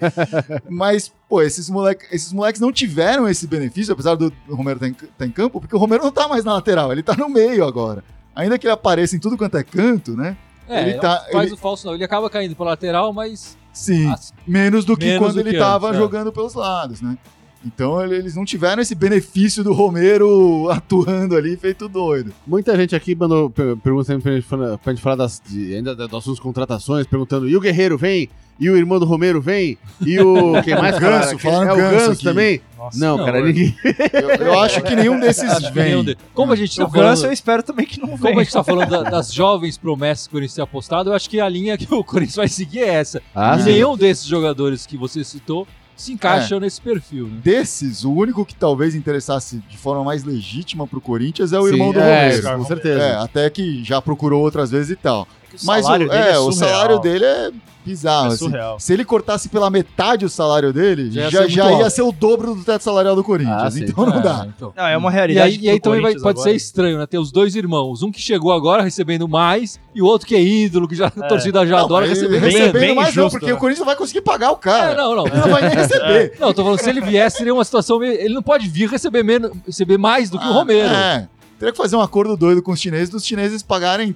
[0.70, 4.94] Mas, pô, esses, moleque, esses moleques não tiveram esse benefício, apesar do Romero estar em,
[5.18, 7.66] tá em campo, porque o Romero não tá mais na lateral, ele tá no meio
[7.66, 8.04] agora.
[8.36, 10.36] Ainda que ele apareça em tudo quanto é canto, né?
[10.68, 11.94] É, Ele ele tá- faz ele- o falso não.
[11.94, 13.58] Ele acaba caindo pra lateral, mas.
[13.78, 16.02] Sim, assim, menos do que Menos quando do ele que tava antes, é.
[16.02, 17.18] jogando pelos lados, né?
[17.66, 22.32] Então ele- eles não tiveram esse benefício do Romero atuando ali, feito doido.
[22.46, 25.76] Muita gente aqui mandou per- perguntas também pra gente, falar- pra gente falar das, de,
[25.76, 28.30] ainda das nossas contratações, perguntando: e o Guerreiro vem?
[28.60, 29.78] E o irmão do Romero vem?
[30.02, 30.60] E o.
[30.66, 30.98] Quem mais?
[30.98, 32.60] O Ganso, falaram É o Ganso também?
[32.76, 32.98] Nossa.
[33.00, 33.76] Não, Não, cara, eu- ninguém.
[34.14, 36.04] Eu, eu acho que nenhum desses vem.
[36.04, 37.34] de- Como a gente tá O Ganso eu falando.
[37.34, 38.40] espero também que não Como venha.
[38.40, 41.30] a gente tá falando da- das jovens promessas que o Corinthians tem apostado, eu acho
[41.30, 43.22] que a linha que o Corinthians vai seguir é essa.
[43.36, 43.72] Ah, e sim.
[43.74, 45.68] nenhum desses jogadores que você citou
[45.98, 47.40] se encaixam nesse perfil, né?
[47.44, 51.88] Desses, o único que talvez interessasse de forma mais legítima pro Corinthians é o irmão
[51.88, 52.58] Sim, do é, Romero.
[52.60, 53.02] Com certeza.
[53.02, 55.28] É, até que já procurou outras vezes e tal.
[55.62, 57.52] O Mas o, salário dele é, é o salário dele é
[57.86, 58.32] bizarro.
[58.32, 58.52] É assim.
[58.80, 62.02] Se ele cortasse pela metade o salário dele, Já já, ia ser já, ia ser
[62.02, 63.62] o dobro do teto salarial do Corinthians.
[63.64, 63.86] Ah, sim.
[63.86, 64.48] então não É, dá.
[64.56, 64.74] então.
[64.76, 65.56] Não, é uma E realidade.
[65.58, 66.50] aí, e aí também vai- pode agora.
[66.50, 67.06] ser estranho, né?
[67.06, 68.04] Ter os dois irmãos.
[68.04, 71.26] Um que chegou agora recebendo mais e o outro que é ídolo, que já, a
[71.26, 71.28] É.
[71.30, 73.58] torcida já Não, adora receber bem- recebendo bem mais não, injusto, porque né?
[73.58, 74.92] o Corinthians não vai conseguir pagar o cara.
[74.92, 75.26] É, não, não.
[75.26, 76.34] Ele não vai nem receber.
[76.42, 78.00] Não, eu tô falando, se ele viesse, seria uma situação.
[78.00, 80.94] meio- Ele não pode vir receber, menos, receber mais do que o Ah, Romero.
[80.94, 81.30] É.
[81.58, 84.14] Teria que fazer um acordo doido com os chineses, dos chineses pagarem,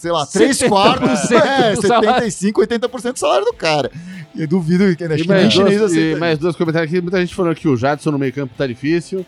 [0.00, 2.30] sei lá, 3 70% quartos, é, do salário.
[2.30, 3.90] 75, 80% do salário do cara.
[4.34, 7.00] E eu duvido que, que nem mais, chinês dois, e mais dois comentários aqui.
[7.02, 9.26] Muita gente falando que o Jadson no meio-campo tá difícil.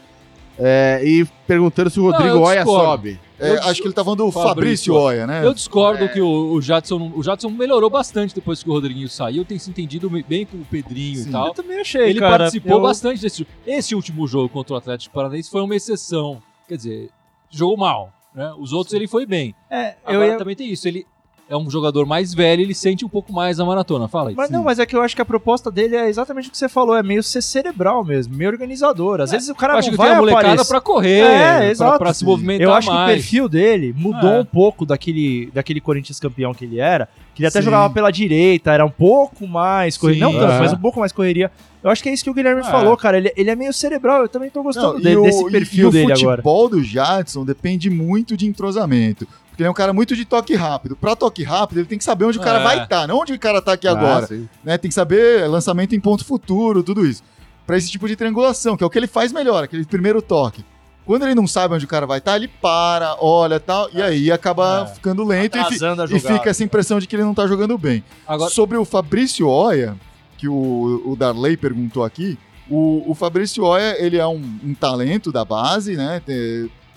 [0.59, 3.19] É, e perguntando se o Rodrigo eu Oia sobe.
[3.41, 5.45] É, acho que ele tá falando do Fabrício Fabrício Oia, né?
[5.45, 7.11] Eu discordo que o, o Jadson.
[7.17, 9.45] O Jadson melhorou bastante depois que o Rodriguinho saiu.
[9.45, 11.29] Tem se entendido bem com o Pedrinho Sim.
[11.29, 11.49] e tal.
[11.49, 12.39] Eu também achei, Ele cara.
[12.39, 13.51] participou Eu- bastante desse jogo.
[13.67, 16.41] Esse último jogo contra o Atlético Paranaense foi uma exceção.
[16.69, 17.11] Quer dizer,
[17.51, 18.13] jogou mal.
[18.35, 18.53] Né?
[18.59, 19.55] Os outros ele foi bem.
[19.71, 20.39] É, Agora ia...
[20.39, 20.89] também tem isso.
[20.89, 21.07] Ele
[21.53, 24.09] é um jogador mais velho, ele sente um pouco mais a maratona.
[24.09, 24.35] Fala aí.
[24.35, 26.57] Mas não, mas é que eu acho que a proposta dele é exatamente o que
[26.57, 29.21] você falou, é meio ser cerebral mesmo, meio organizador.
[29.21, 31.57] Às vezes o cara Eu acho não que vai tem a molecada pra correr, É,
[31.59, 31.99] pra- exato.
[31.99, 33.15] pra, se movimentar Eu acho que o mais.
[33.15, 34.41] perfil dele mudou É.
[34.41, 37.09] um pouco daquele, daquele Corinthians campeão que ele era.
[37.35, 37.65] Que ele até Sim.
[37.67, 40.25] jogava pela direita, era um pouco mais correria.
[40.25, 40.39] Não Sim.
[40.39, 40.59] tanto, É.
[40.59, 41.51] mas um pouco mais correria.
[41.83, 42.65] Eu acho que é isso que o Guilherme É.
[42.65, 43.17] falou, cara.
[43.19, 45.89] Ele, ele é meio cerebral, eu também tô gostando Não, e dele, o- desse perfil
[45.89, 46.37] e dele o agora.
[46.43, 49.27] futebol do Jadson depende muito de entrosamento.
[49.53, 50.97] Porque ele é um cara muito de toque rápido.
[50.97, 52.65] Pra toque rápido, ele tem que saber onde o cara É.
[52.65, 54.27] vai estar, não onde o cara tá aqui Ah, agora.
[54.65, 54.79] né?
[54.79, 57.23] Tem que saber lançamento em ponto futuro, tudo isso.
[57.67, 60.65] Pra esse tipo de triangulação, que é o que ele faz melhor, aquele primeiro toque.
[61.05, 64.33] Quando ele não sabe onde o cara vai estar, ele para, olha tal, e aí
[64.33, 64.95] acaba É.
[64.95, 68.03] ficando lento e, e fica essa impressão de que ele não tá jogando bem.
[68.27, 69.97] Agora, Sobre o Fabrício Oia,
[70.39, 72.39] que o, o Darley perguntou aqui,
[72.71, 76.23] o, o Fabrício Oia, ele é um, um talento da base, né?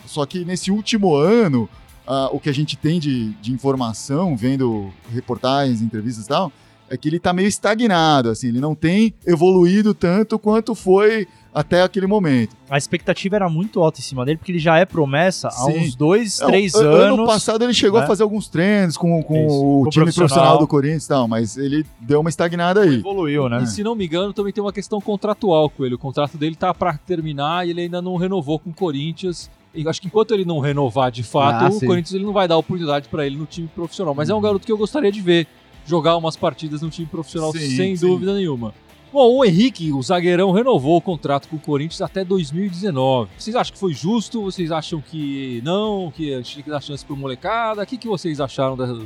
[0.06, 1.68] Só que nesse último ano,
[2.08, 6.52] ah, o que a gente tem de, de informação, vendo reportagens, entrevistas e tal,
[6.90, 11.82] é que ele tá meio estagnado, assim, ele não tem evoluído tanto quanto foi até
[11.82, 12.56] aquele momento.
[12.70, 15.80] A expectativa era muito alta em cima dele, porque ele já é promessa há Sim.
[15.80, 17.14] uns dois, Não, três anos.
[17.14, 18.04] Ano passado ele chegou né?
[18.04, 20.28] a fazer alguns treinos com, com Isso, o time profissional.
[20.28, 22.96] profissional do Corinthians e tal, mas ele deu uma estagnada aí.
[22.96, 23.64] Evoluiu, né?
[23.64, 25.96] e se não me engano, também tem uma questão contratual com ele.
[25.96, 29.50] O contrato dele tá pra terminar e ele ainda não renovou com o Corinthians.
[29.76, 31.86] E acho que enquanto ele não renovar de fato, Ah, o sim.
[31.86, 34.14] Corinthians ele não vai dar oportunidade pra ele no time profissional.
[34.16, 35.48] Mas é um garoto que eu gostaria de ver
[35.86, 38.08] jogar umas partidas no time profissional Sim, sem sim.
[38.08, 38.74] dúvida nenhuma.
[39.14, 43.30] Bom, o Henrique, o zagueirão, renovou o contrato com o Corinthians até 2019.
[43.38, 44.42] Vocês acham que foi justo?
[44.42, 46.12] Vocês acham que não?
[46.14, 47.82] Que a gente tem que dar chance pro molecada?
[47.84, 48.98] O que, que vocês acharam da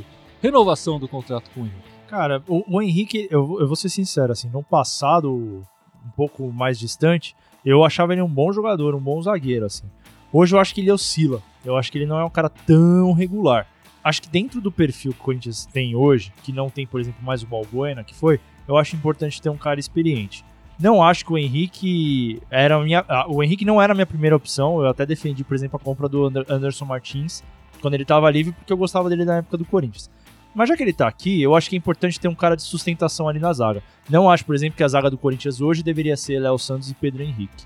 [0.42, 1.90] renovação do contrato com o Henrique?
[2.08, 6.76] Cara, o, o Henrique, eu, eu vou ser sincero, assim, no passado, um pouco mais
[6.76, 9.84] distante, eu achava ele um bom jogador, um bom zagueiro, assim.
[10.32, 11.42] Hoje eu acho que ele oscila.
[11.64, 13.66] Eu acho que ele não é um cara tão regular.
[14.02, 17.22] Acho que dentro do perfil que o Corinthians tem hoje, que não tem, por exemplo,
[17.22, 20.44] mais o Balbuena, que foi, eu acho importante ter um cara experiente.
[20.78, 23.04] Não acho que o Henrique era minha.
[23.28, 24.80] O Henrique não era a minha primeira opção.
[24.80, 27.42] Eu até defendi, por exemplo, a compra do Ander- Anderson Martins
[27.82, 30.10] quando ele estava livre, porque eu gostava dele na época do Corinthians.
[30.54, 32.62] Mas já que ele tá aqui, eu acho que é importante ter um cara de
[32.62, 33.82] sustentação ali na zaga.
[34.08, 36.94] Não acho, por exemplo, que a zaga do Corinthians hoje deveria ser Léo Santos e
[36.94, 37.64] Pedro Henrique.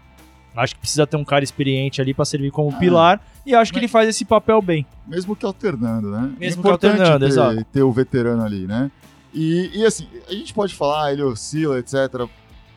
[0.57, 3.79] Acho que precisa ter um cara experiente ali pra servir como pilar e acho que
[3.79, 4.87] ele faz esse papel bem.
[5.07, 6.33] Mesmo que alternando, né?
[6.39, 7.65] Mesmo é que importante alternando, ter, exato.
[7.73, 8.91] ter o veterano ali, né?
[9.33, 12.29] E, e assim, a gente pode falar, ele oscila, etc.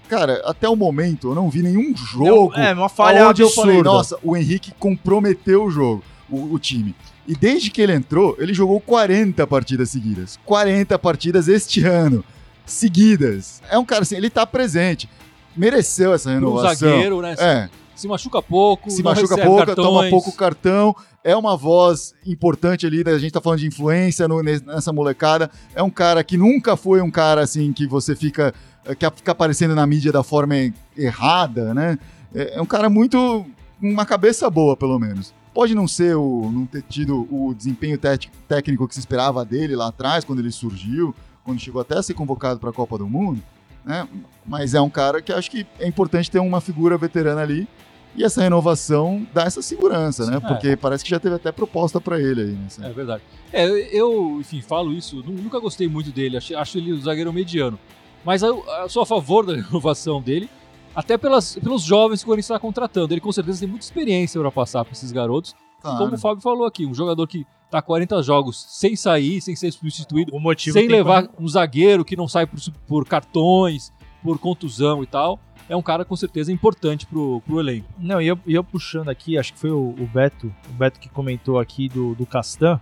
[0.10, 3.84] Cara, até o momento eu não vi nenhum jogo é, uma falha onde eu falei,
[3.84, 6.96] nossa, o Henrique comprometeu o jogo, o, o time.
[7.28, 10.40] E desde que ele entrou, ele jogou 40 partidas seguidas.
[10.46, 12.24] 40 partidas este ano,
[12.66, 13.62] seguidas.
[13.70, 15.10] É um cara assim, ele tá presente.
[15.58, 16.89] Mereceu essa renovação.
[16.89, 17.36] zagueiro, né?
[17.39, 19.88] É, Se machuca pouco, se não machuca pouco, cartões.
[19.88, 20.96] toma pouco cartão.
[21.24, 23.12] É uma voz importante ali, né?
[23.12, 25.50] a gente tá falando de influência no- nes- nessa molecada.
[25.76, 28.54] É um cara que nunca foi um cara assim que você fica.
[28.86, 30.56] eh, que fica aparecendo na mídia da forma
[30.96, 31.98] errada, né?
[32.34, 33.46] É, é um cara muito.
[33.82, 35.34] uma cabeça boa, pelo menos.
[35.54, 36.50] Pode não ser o.
[36.54, 38.00] não ter tido o desempenho
[38.48, 42.13] técnico que se esperava dele lá atrás, quando ele surgiu, quando chegou até a ser
[42.13, 43.41] convocado para a Copa do Mundo,
[43.88, 44.08] né?
[44.45, 47.67] Mas é um cara que acho que é importante ter uma figura veterana ali.
[48.15, 50.38] E essa renovação dá essa segurança, né?
[50.38, 50.39] É.
[50.39, 52.67] Porque parece que já teve até proposta para ele aí, né?
[52.82, 53.21] É verdade.
[53.54, 57.32] É, eu, enfim, falo isso, nu- nunca gostei muito dele, acho, acho ele um zagueiro
[57.32, 57.78] mediano.
[58.26, 60.50] Mas eu, eu sou a favor da renovação dele,
[60.95, 63.13] até pelas, pelos jovens que o Corinthians está contratando.
[63.13, 65.54] Ele com certeza tem muita experiência para passar para esses garotos.
[65.91, 66.06] Claro.
[66.06, 69.71] Como o Fábio falou aqui, um jogador que tá 40 jogos sem sair, sem ser
[69.71, 73.91] substituído, O motivo sem levar um zagueiro que não sai por, por cartões,
[74.23, 75.39] por contusão e tal.
[75.69, 77.88] É um cara com certeza importante pro, pro elenco.
[78.00, 81.10] Não, e eu, eu puxando aqui, acho que foi o, o Beto, o Beto que
[81.10, 82.80] comentou aqui do, do Castan,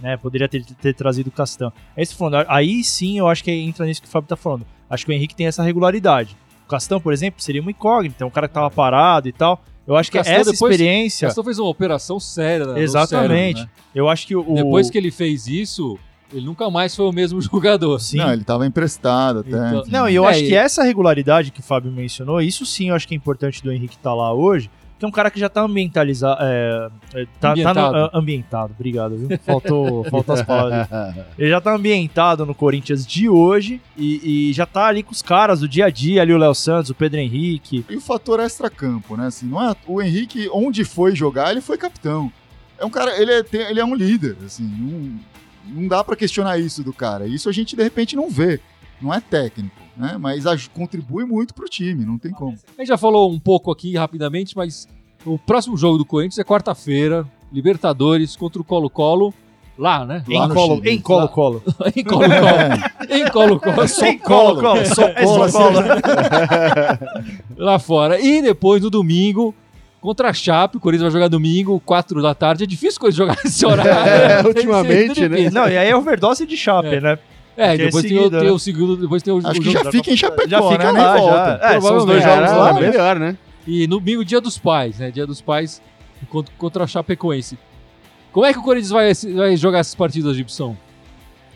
[0.00, 0.16] né?
[0.16, 1.72] Poderia ter, ter trazido o Castan.
[1.96, 4.64] É isso falando, aí sim eu acho que entra nisso que o Fábio tá falando.
[4.88, 6.36] Acho que o Henrique tem essa regularidade.
[6.64, 9.60] O Castan, por exemplo, seria uma incógnita, um cara que tava parado e tal.
[9.88, 11.26] Eu acho que essa depois- experiência.
[11.28, 12.66] Castor fez uma operação séria.
[12.66, 13.58] no Exatamente.
[13.60, 13.68] cérebro, né?
[13.94, 14.42] Eu acho que o.
[14.54, 15.98] Depois que ele fez isso,
[16.32, 17.98] ele nunca mais foi o mesmo jogador.
[17.98, 18.18] Sim.
[18.18, 19.48] Não, ele tava emprestado até.
[19.48, 19.84] Então-.
[19.88, 22.94] Não, e eu É, acho que essa regularidade que o Fábio mencionou, isso sim eu
[22.94, 25.48] acho que é importante do Henrique estar lá hoje, que é um cara que já
[25.48, 26.38] tá ambientalizado.
[26.42, 27.96] É, é, tá, tá no- Ambientado.
[27.96, 29.38] ah, ambientado, obrigado, viu?
[29.38, 30.88] Faltou, faltou as palavras.
[31.38, 35.22] Ele já tá ambientado no Corinthians de hoje e, e já tá ali com os
[35.22, 37.84] caras do dia a dia, ali o Léo Santos, o Pedro Henrique.
[37.88, 39.26] E o fator extra-campo, né?
[39.28, 42.32] Assim, não é, o Henrique, onde foi jogar, ele foi capitão.
[42.78, 46.16] É um cara, ele é, tem- ele é um líder, assim, não, não dá pra
[46.16, 47.26] questionar isso do cara.
[47.26, 48.60] Isso a gente, de repente, não vê.
[49.00, 50.16] Não é técnico, né?
[50.18, 52.56] Mas contribui muito pro time, não tem como.
[52.76, 54.86] A gente já falou um pouco aqui rapidamente, mas
[55.26, 59.34] o próximo jogo do Corinthians é quarta-feira, Libertadores contra o Colo-Colo.
[59.76, 60.24] Lá, né?
[60.28, 60.90] Lá Em no colo, Chile.
[60.90, 61.62] em colo, colo.
[61.94, 63.10] em Colo-Colo.
[63.10, 63.88] em Colo-Colo.
[63.88, 64.86] Só Em colo, colo.
[64.86, 65.78] Só É colo, São Paulo.
[67.56, 68.20] lá fora.
[68.20, 69.54] E depois no domingo,
[70.00, 72.64] contra a Chape, o Corinthians vai jogar domingo, 4 da tarde.
[72.64, 73.90] É difícil o Corinthians jogar esse horário.
[73.92, 75.50] É, Tem ultimamente, né?
[75.50, 77.00] Não, e aí é overdose de Chape, É.
[77.00, 77.18] né?
[77.58, 78.52] É, Porque é depois tem, o, seguida, tem né?
[78.52, 81.00] o segundo, depois tem o, Acho o que já fica em Chapecó, Já fica né?
[81.02, 81.20] lá, já.
[81.20, 81.58] volta.
[81.62, 82.50] É, são os dois Provavelmente.
[82.54, 82.80] jogos lá, né?
[82.88, 83.36] melhor, né?
[83.66, 85.10] E no domingo, dia dos pais, né?
[85.10, 85.82] Dia dos pais
[86.30, 87.58] contra, contra a Chapecoense.
[88.30, 90.76] Como é que o Corinthians vai, vai jogar essas partidas, Gibson?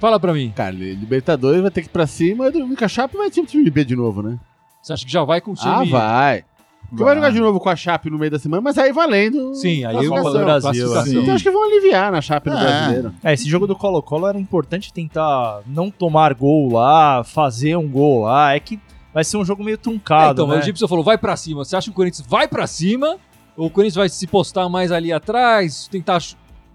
[0.01, 0.53] Fala pra mim.
[0.57, 3.85] Cara, Libertadores vai ter que ir pra cima e a Chape vai ter time B
[3.85, 4.37] de novo, né?
[4.83, 5.71] Você acha que já vai com o time?
[5.73, 6.45] Ah, vai.
[6.93, 9.55] Porque vai jogar de novo com a Chape no meio da semana, mas aí valendo.
[9.55, 10.33] Sim, aí Copa o classificação.
[10.41, 11.23] do Brasil, sim.
[11.23, 12.61] Então acho que vão aliviar na Chape no É.
[12.61, 13.15] brasileiro.
[13.25, 18.23] É, esse jogo do Colo-Colo era importante tentar não tomar gol lá, fazer um gol
[18.25, 18.55] lá.
[18.55, 18.79] É que
[19.15, 20.61] vai ser um jogo meio É, truncado, então, né?
[20.61, 21.65] o Gibson falou, vai pra cima.
[21.65, 23.17] Você acha que o Corinthians vai pra cima?
[23.57, 26.23] Ou o Corinthians vai se postar mais ali atrás, tentar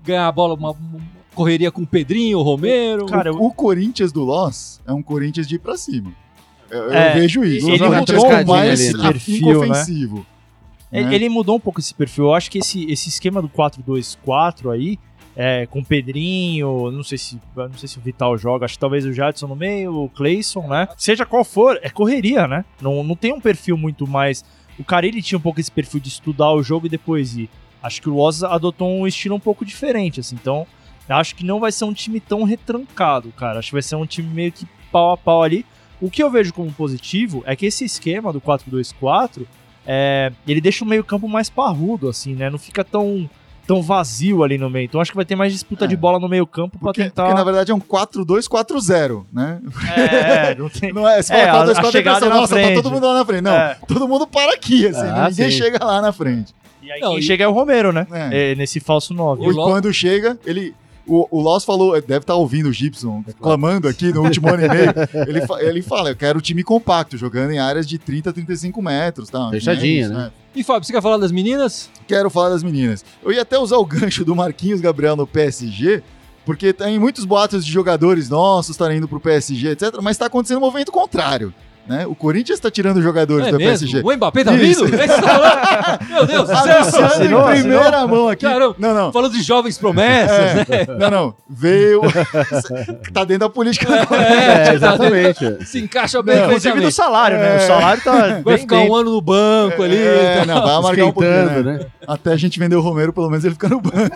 [0.03, 0.99] ganhar a bola, uma, uma
[1.35, 3.05] correria com o Pedrinho, o Romero?
[3.05, 6.11] Cara, eu- O Corinthians do Loss é um Corinthians de ir pra cima.
[6.69, 7.69] Eu, eu É, vejo isso.
[7.69, 10.25] ele É mudou mais esse perfil, inofensivo.
[10.91, 11.15] Ele, né?
[11.15, 12.25] ele mudou um pouco esse perfil.
[12.25, 14.97] Eu acho que esse, esse esquema do 4-2-4 aí,
[15.35, 18.79] é, com o Pedrinho, não sei se não sei se o Vital joga, acho que
[18.79, 20.87] talvez o Jadson no meio, o Cleison, né?
[20.97, 22.65] Seja qual for, é correria, né?
[22.81, 24.43] Não, não tem um perfil muito mais.
[24.79, 27.49] O Carilli tinha um pouco esse perfil de estudar o jogo e depois ir.
[27.81, 30.35] Acho que o Loz adotou um estilo um pouco diferente, assim.
[30.35, 30.65] Então,
[31.07, 33.59] acho que não vai ser um time tão retrancado, cara.
[33.59, 35.65] Acho que vai ser um time meio que pau a pau ali.
[35.99, 39.41] O que eu vejo como positivo é que esse esquema do 4-2-4
[39.85, 42.49] é, ele deixa o meio-campo mais parrudo, assim, né?
[42.49, 43.27] Não fica tão,
[43.65, 44.85] tão vazio ali no meio.
[44.85, 45.87] Então acho que vai ter mais disputa É.
[45.87, 47.23] de bola no meio-campo pra Porque, tentar.
[47.23, 49.59] porque, na verdade é um 4-2-4-0, né?
[49.95, 50.93] É, não tem.
[50.93, 52.75] Não é, É, fala a- 4-2-4 a é chegada pensar, na nossa, tá frente.
[52.75, 53.41] todo mundo lá na frente.
[53.41, 53.77] Não, É.
[53.87, 55.57] todo mundo para aqui, assim, Ah, ninguém sim.
[55.57, 56.53] chega lá na frente.
[56.81, 58.05] E aí Não, quem e- chega é o Romero, né?
[58.11, 58.51] É.
[58.51, 59.41] É, nesse falso 9.
[59.45, 60.73] O E Lo- quando chega, ele.
[61.07, 64.69] O, o Loss falou, deve estar ouvindo o Gibson clamando aqui no último ano e
[64.69, 64.93] meio.
[65.27, 68.81] Ele, fa- ele fala: Eu quero time compacto, jogando em áreas de 30 a 35
[68.81, 69.29] metros.
[69.29, 69.49] Tá?
[69.51, 70.31] Fechadinha, É isso, né?
[70.55, 71.89] E Fábio, você quer falar das meninas?
[72.07, 73.05] Quero falar das meninas.
[73.23, 76.01] Eu ia até usar o gancho do Marquinhos Gabriel no PSG,
[76.45, 79.95] porque tem muitos boatos de jogadores nossos estarem indo pro PSG, etc.
[80.01, 81.53] Mas está acontecendo um movimento contrário.
[81.87, 82.05] Né?
[82.05, 83.87] O Corinthians tá tirando jogadores É da mesmo?
[83.87, 84.01] PSG.
[84.03, 84.85] O Mbappé tá Isso.
[84.85, 84.99] vindo?
[85.01, 85.99] É tá?
[86.09, 86.77] Meu Deus do céu!
[86.77, 88.45] Anunciando em primeira mão aqui.
[88.45, 88.75] Caramba.
[88.77, 89.11] Não, não.
[89.13, 90.65] Falando de jovens promessas, né?
[90.69, 91.35] É, não, não.
[91.49, 92.01] Veio.
[93.13, 94.37] tá dentro da política do Corinthians.
[94.37, 95.65] É, exatamente.
[95.65, 97.53] Se encaixa bem Inclusive do salário, né?
[97.53, 97.57] É.
[97.57, 98.91] O salário tá Vai bem ficar dentro.
[98.91, 99.97] um ano no banco ali.
[99.97, 100.45] É, tá?
[100.45, 101.45] não, vai amargar um pouquinho.
[101.45, 101.61] Né?
[101.61, 101.85] né?
[102.05, 104.15] Até a gente vender o Romero, pelo menos ele fica no banco.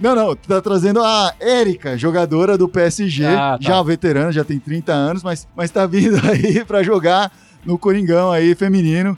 [0.00, 3.58] Não, não, tá trazendo a Érica, jogadora do PSG, Ah, tá.
[3.60, 7.30] já veterana, já tem 30 anos, mas, mas tá vindo aí pra jogar
[7.64, 9.16] no Coringão aí, feminino.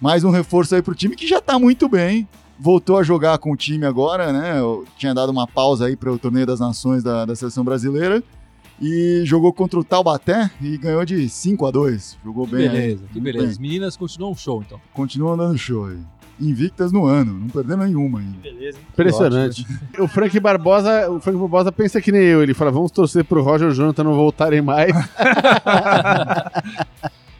[0.00, 2.26] Mais um reforço aí pro time que já tá muito bem.
[2.58, 4.58] Voltou a jogar com o time agora, né?
[4.58, 8.22] Eu tinha dado uma pausa aí para o Torneio das Nações da, da seleção brasileira.
[8.80, 12.62] E jogou contra o Taubaté e ganhou de 5 a 2 Jogou Que bem.
[12.68, 13.44] aí, beleza, que muito beleza.
[13.44, 13.52] bem.
[13.52, 14.80] As meninas continuam show, então.
[14.92, 15.98] Continua andando show aí.
[16.42, 18.36] Invictas no ano, não perdendo nenhuma ainda.
[18.42, 18.84] Beleza, hein?
[18.92, 19.66] Impressionante.
[19.98, 22.42] O Frank Barbosa, o Frank Barbosa pensa que nem eu.
[22.42, 24.92] Ele fala: vamos torcer pro Roger e o Jonathan não voltarem mais.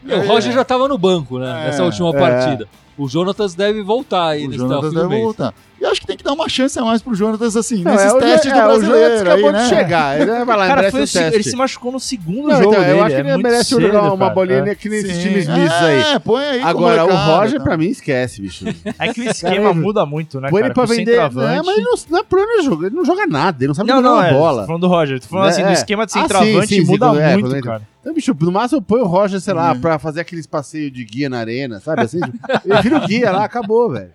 [0.05, 1.61] O Roger já tava no banco, né?
[1.61, 2.19] É, nessa última é.
[2.19, 2.67] partida.
[2.97, 5.23] O Jonatas deve voltar aí O nesse Jonatas deve mês.
[5.23, 5.53] voltar.
[5.83, 8.07] E acho que tem que dar uma chance a mais pro Jonatas, assim, Não, nesses
[8.11, 9.63] é, o- testes é, do o Jonathan brasileiro acabou aí, né?
[9.63, 10.21] de chegar.
[10.21, 12.91] Ele vai lá, Cara, foi o ele se machucou no segundo Não, jogo então, dele.
[12.97, 14.29] eu acho que é ele muito merece cedo, uma cara.
[14.33, 15.99] bolinha que nem esses times mistos aí.
[16.13, 17.63] É, põe aí Agora, o Roger, tá?
[17.65, 18.65] pra mim, esquece, bicho.
[18.97, 21.17] É que o esquema muda muito, né, Põe ele pra vender.
[21.17, 21.31] Não,
[21.65, 22.85] mas ele não, não é problema jogo.
[22.85, 24.61] Ele não joga nada, ele não sabe Não, jogar não, uma é, bola.
[24.61, 25.19] tô falando do Roger.
[25.19, 25.73] Tô falando É, assim, do é.
[25.73, 27.81] esquema de Ah, centroavante muda é, muito, cara.
[27.99, 29.81] Então, bicho, no máximo põe o Roger, sei lá, Hum.
[29.81, 32.03] pra fazer aqueles passeios de guia na arena, sabe?
[32.03, 34.11] Assim, tipo, ele vira o guia lá, acabou, velho.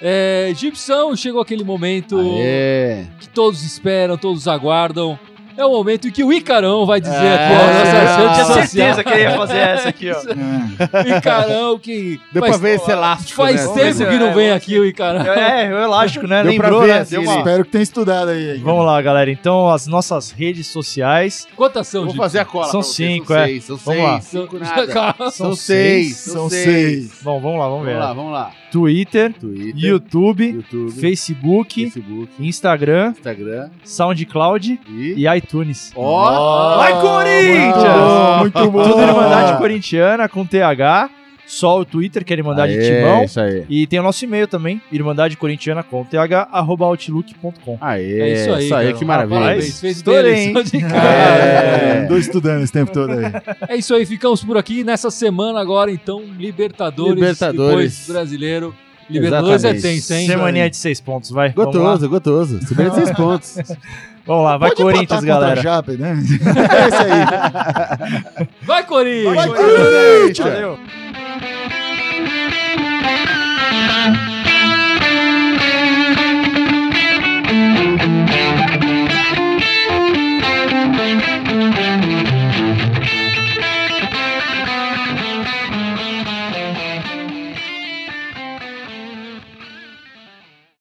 [0.00, 3.06] É, Gibson, chegou aquele momento É.
[3.20, 5.18] que todos esperam, todos aguardam.
[5.56, 8.34] É o momento em que o Icarão vai dizer É, aqui, ó, nossa é, rede
[8.34, 10.22] tinha certeza que ele ia fazer essa aqui, ó.
[11.12, 11.18] É.
[11.18, 13.82] Icarão que Deu faz, pra ver esse elástico, faz né?
[13.92, 15.20] Tempo que não é, vem aqui o Icarão.
[15.32, 16.42] É, o elástico, né?
[16.42, 16.98] Deu pra Lembrou, ver, né?
[17.00, 18.58] assim, Deu uma- Espero que tenha estudado aí.
[18.58, 19.30] Vamos lá, galera.
[19.30, 22.66] Então, as nossas redes sociais Quantas são, Vou fazer a cola.
[22.66, 23.44] São pra vocês, cinco, são é.
[23.46, 24.20] seis, São Vamos lá.
[24.20, 24.24] seis.
[24.32, 24.86] São-.
[24.92, 25.30] Calma.
[25.30, 26.16] São seis.
[26.16, 27.10] São seis.
[27.22, 27.92] Bom, vamos lá, vamos ver.
[27.94, 28.50] Vamos lá, vamos lá.
[28.72, 35.14] Twitter, Twitter, YouTube, YouTube, Facebook, Facebook, Instagram, Instagram SoundCloud e...
[35.14, 35.92] e iTunes.
[35.94, 36.76] Ó!
[36.78, 37.74] Vai, Corinthians!
[37.74, 38.82] Muito bom, muito bom.
[38.82, 41.21] Tudo Irmandade Corintiana com TH.
[41.52, 43.24] Só o Twitter, que é Irmandade Aê, Timão.
[43.24, 43.66] Isso aí.
[43.68, 46.16] E tem o nosso e-mail também, irmandadecorintiana com th,
[46.50, 47.76] arroba outlook.com.
[47.78, 48.96] Aê, É isso aí, Isso aí, cara.
[48.98, 49.40] que maravilha.
[49.40, 50.96] Parabéns, fez Estourei, bem de casa.
[50.96, 52.06] É.
[52.08, 53.24] Tô estudando esse tempo todo aí.
[53.68, 57.98] É isso aí, ficamos por aqui nessa semana agora, então, Libertadores, Libertadores.
[57.98, 58.74] depois Brasileiro.
[59.10, 59.86] Libertadores Exatamente.
[59.86, 60.26] é tenso, hein?
[60.26, 61.50] Semaninha de seis pontos, vai.
[61.50, 61.82] Vamos lá.
[61.82, 62.66] Gostoso, gostoso.
[62.66, 63.58] Subiu de seis pontos.
[64.24, 65.60] Vamos lá, vai Pode Corinthians, galera.
[65.60, 66.14] Jape, né?
[66.16, 68.46] É isso aí.
[68.62, 69.34] Vai, Corinthians!
[69.34, 70.38] Vai, Corinthians!
[70.38, 70.78] Valeu.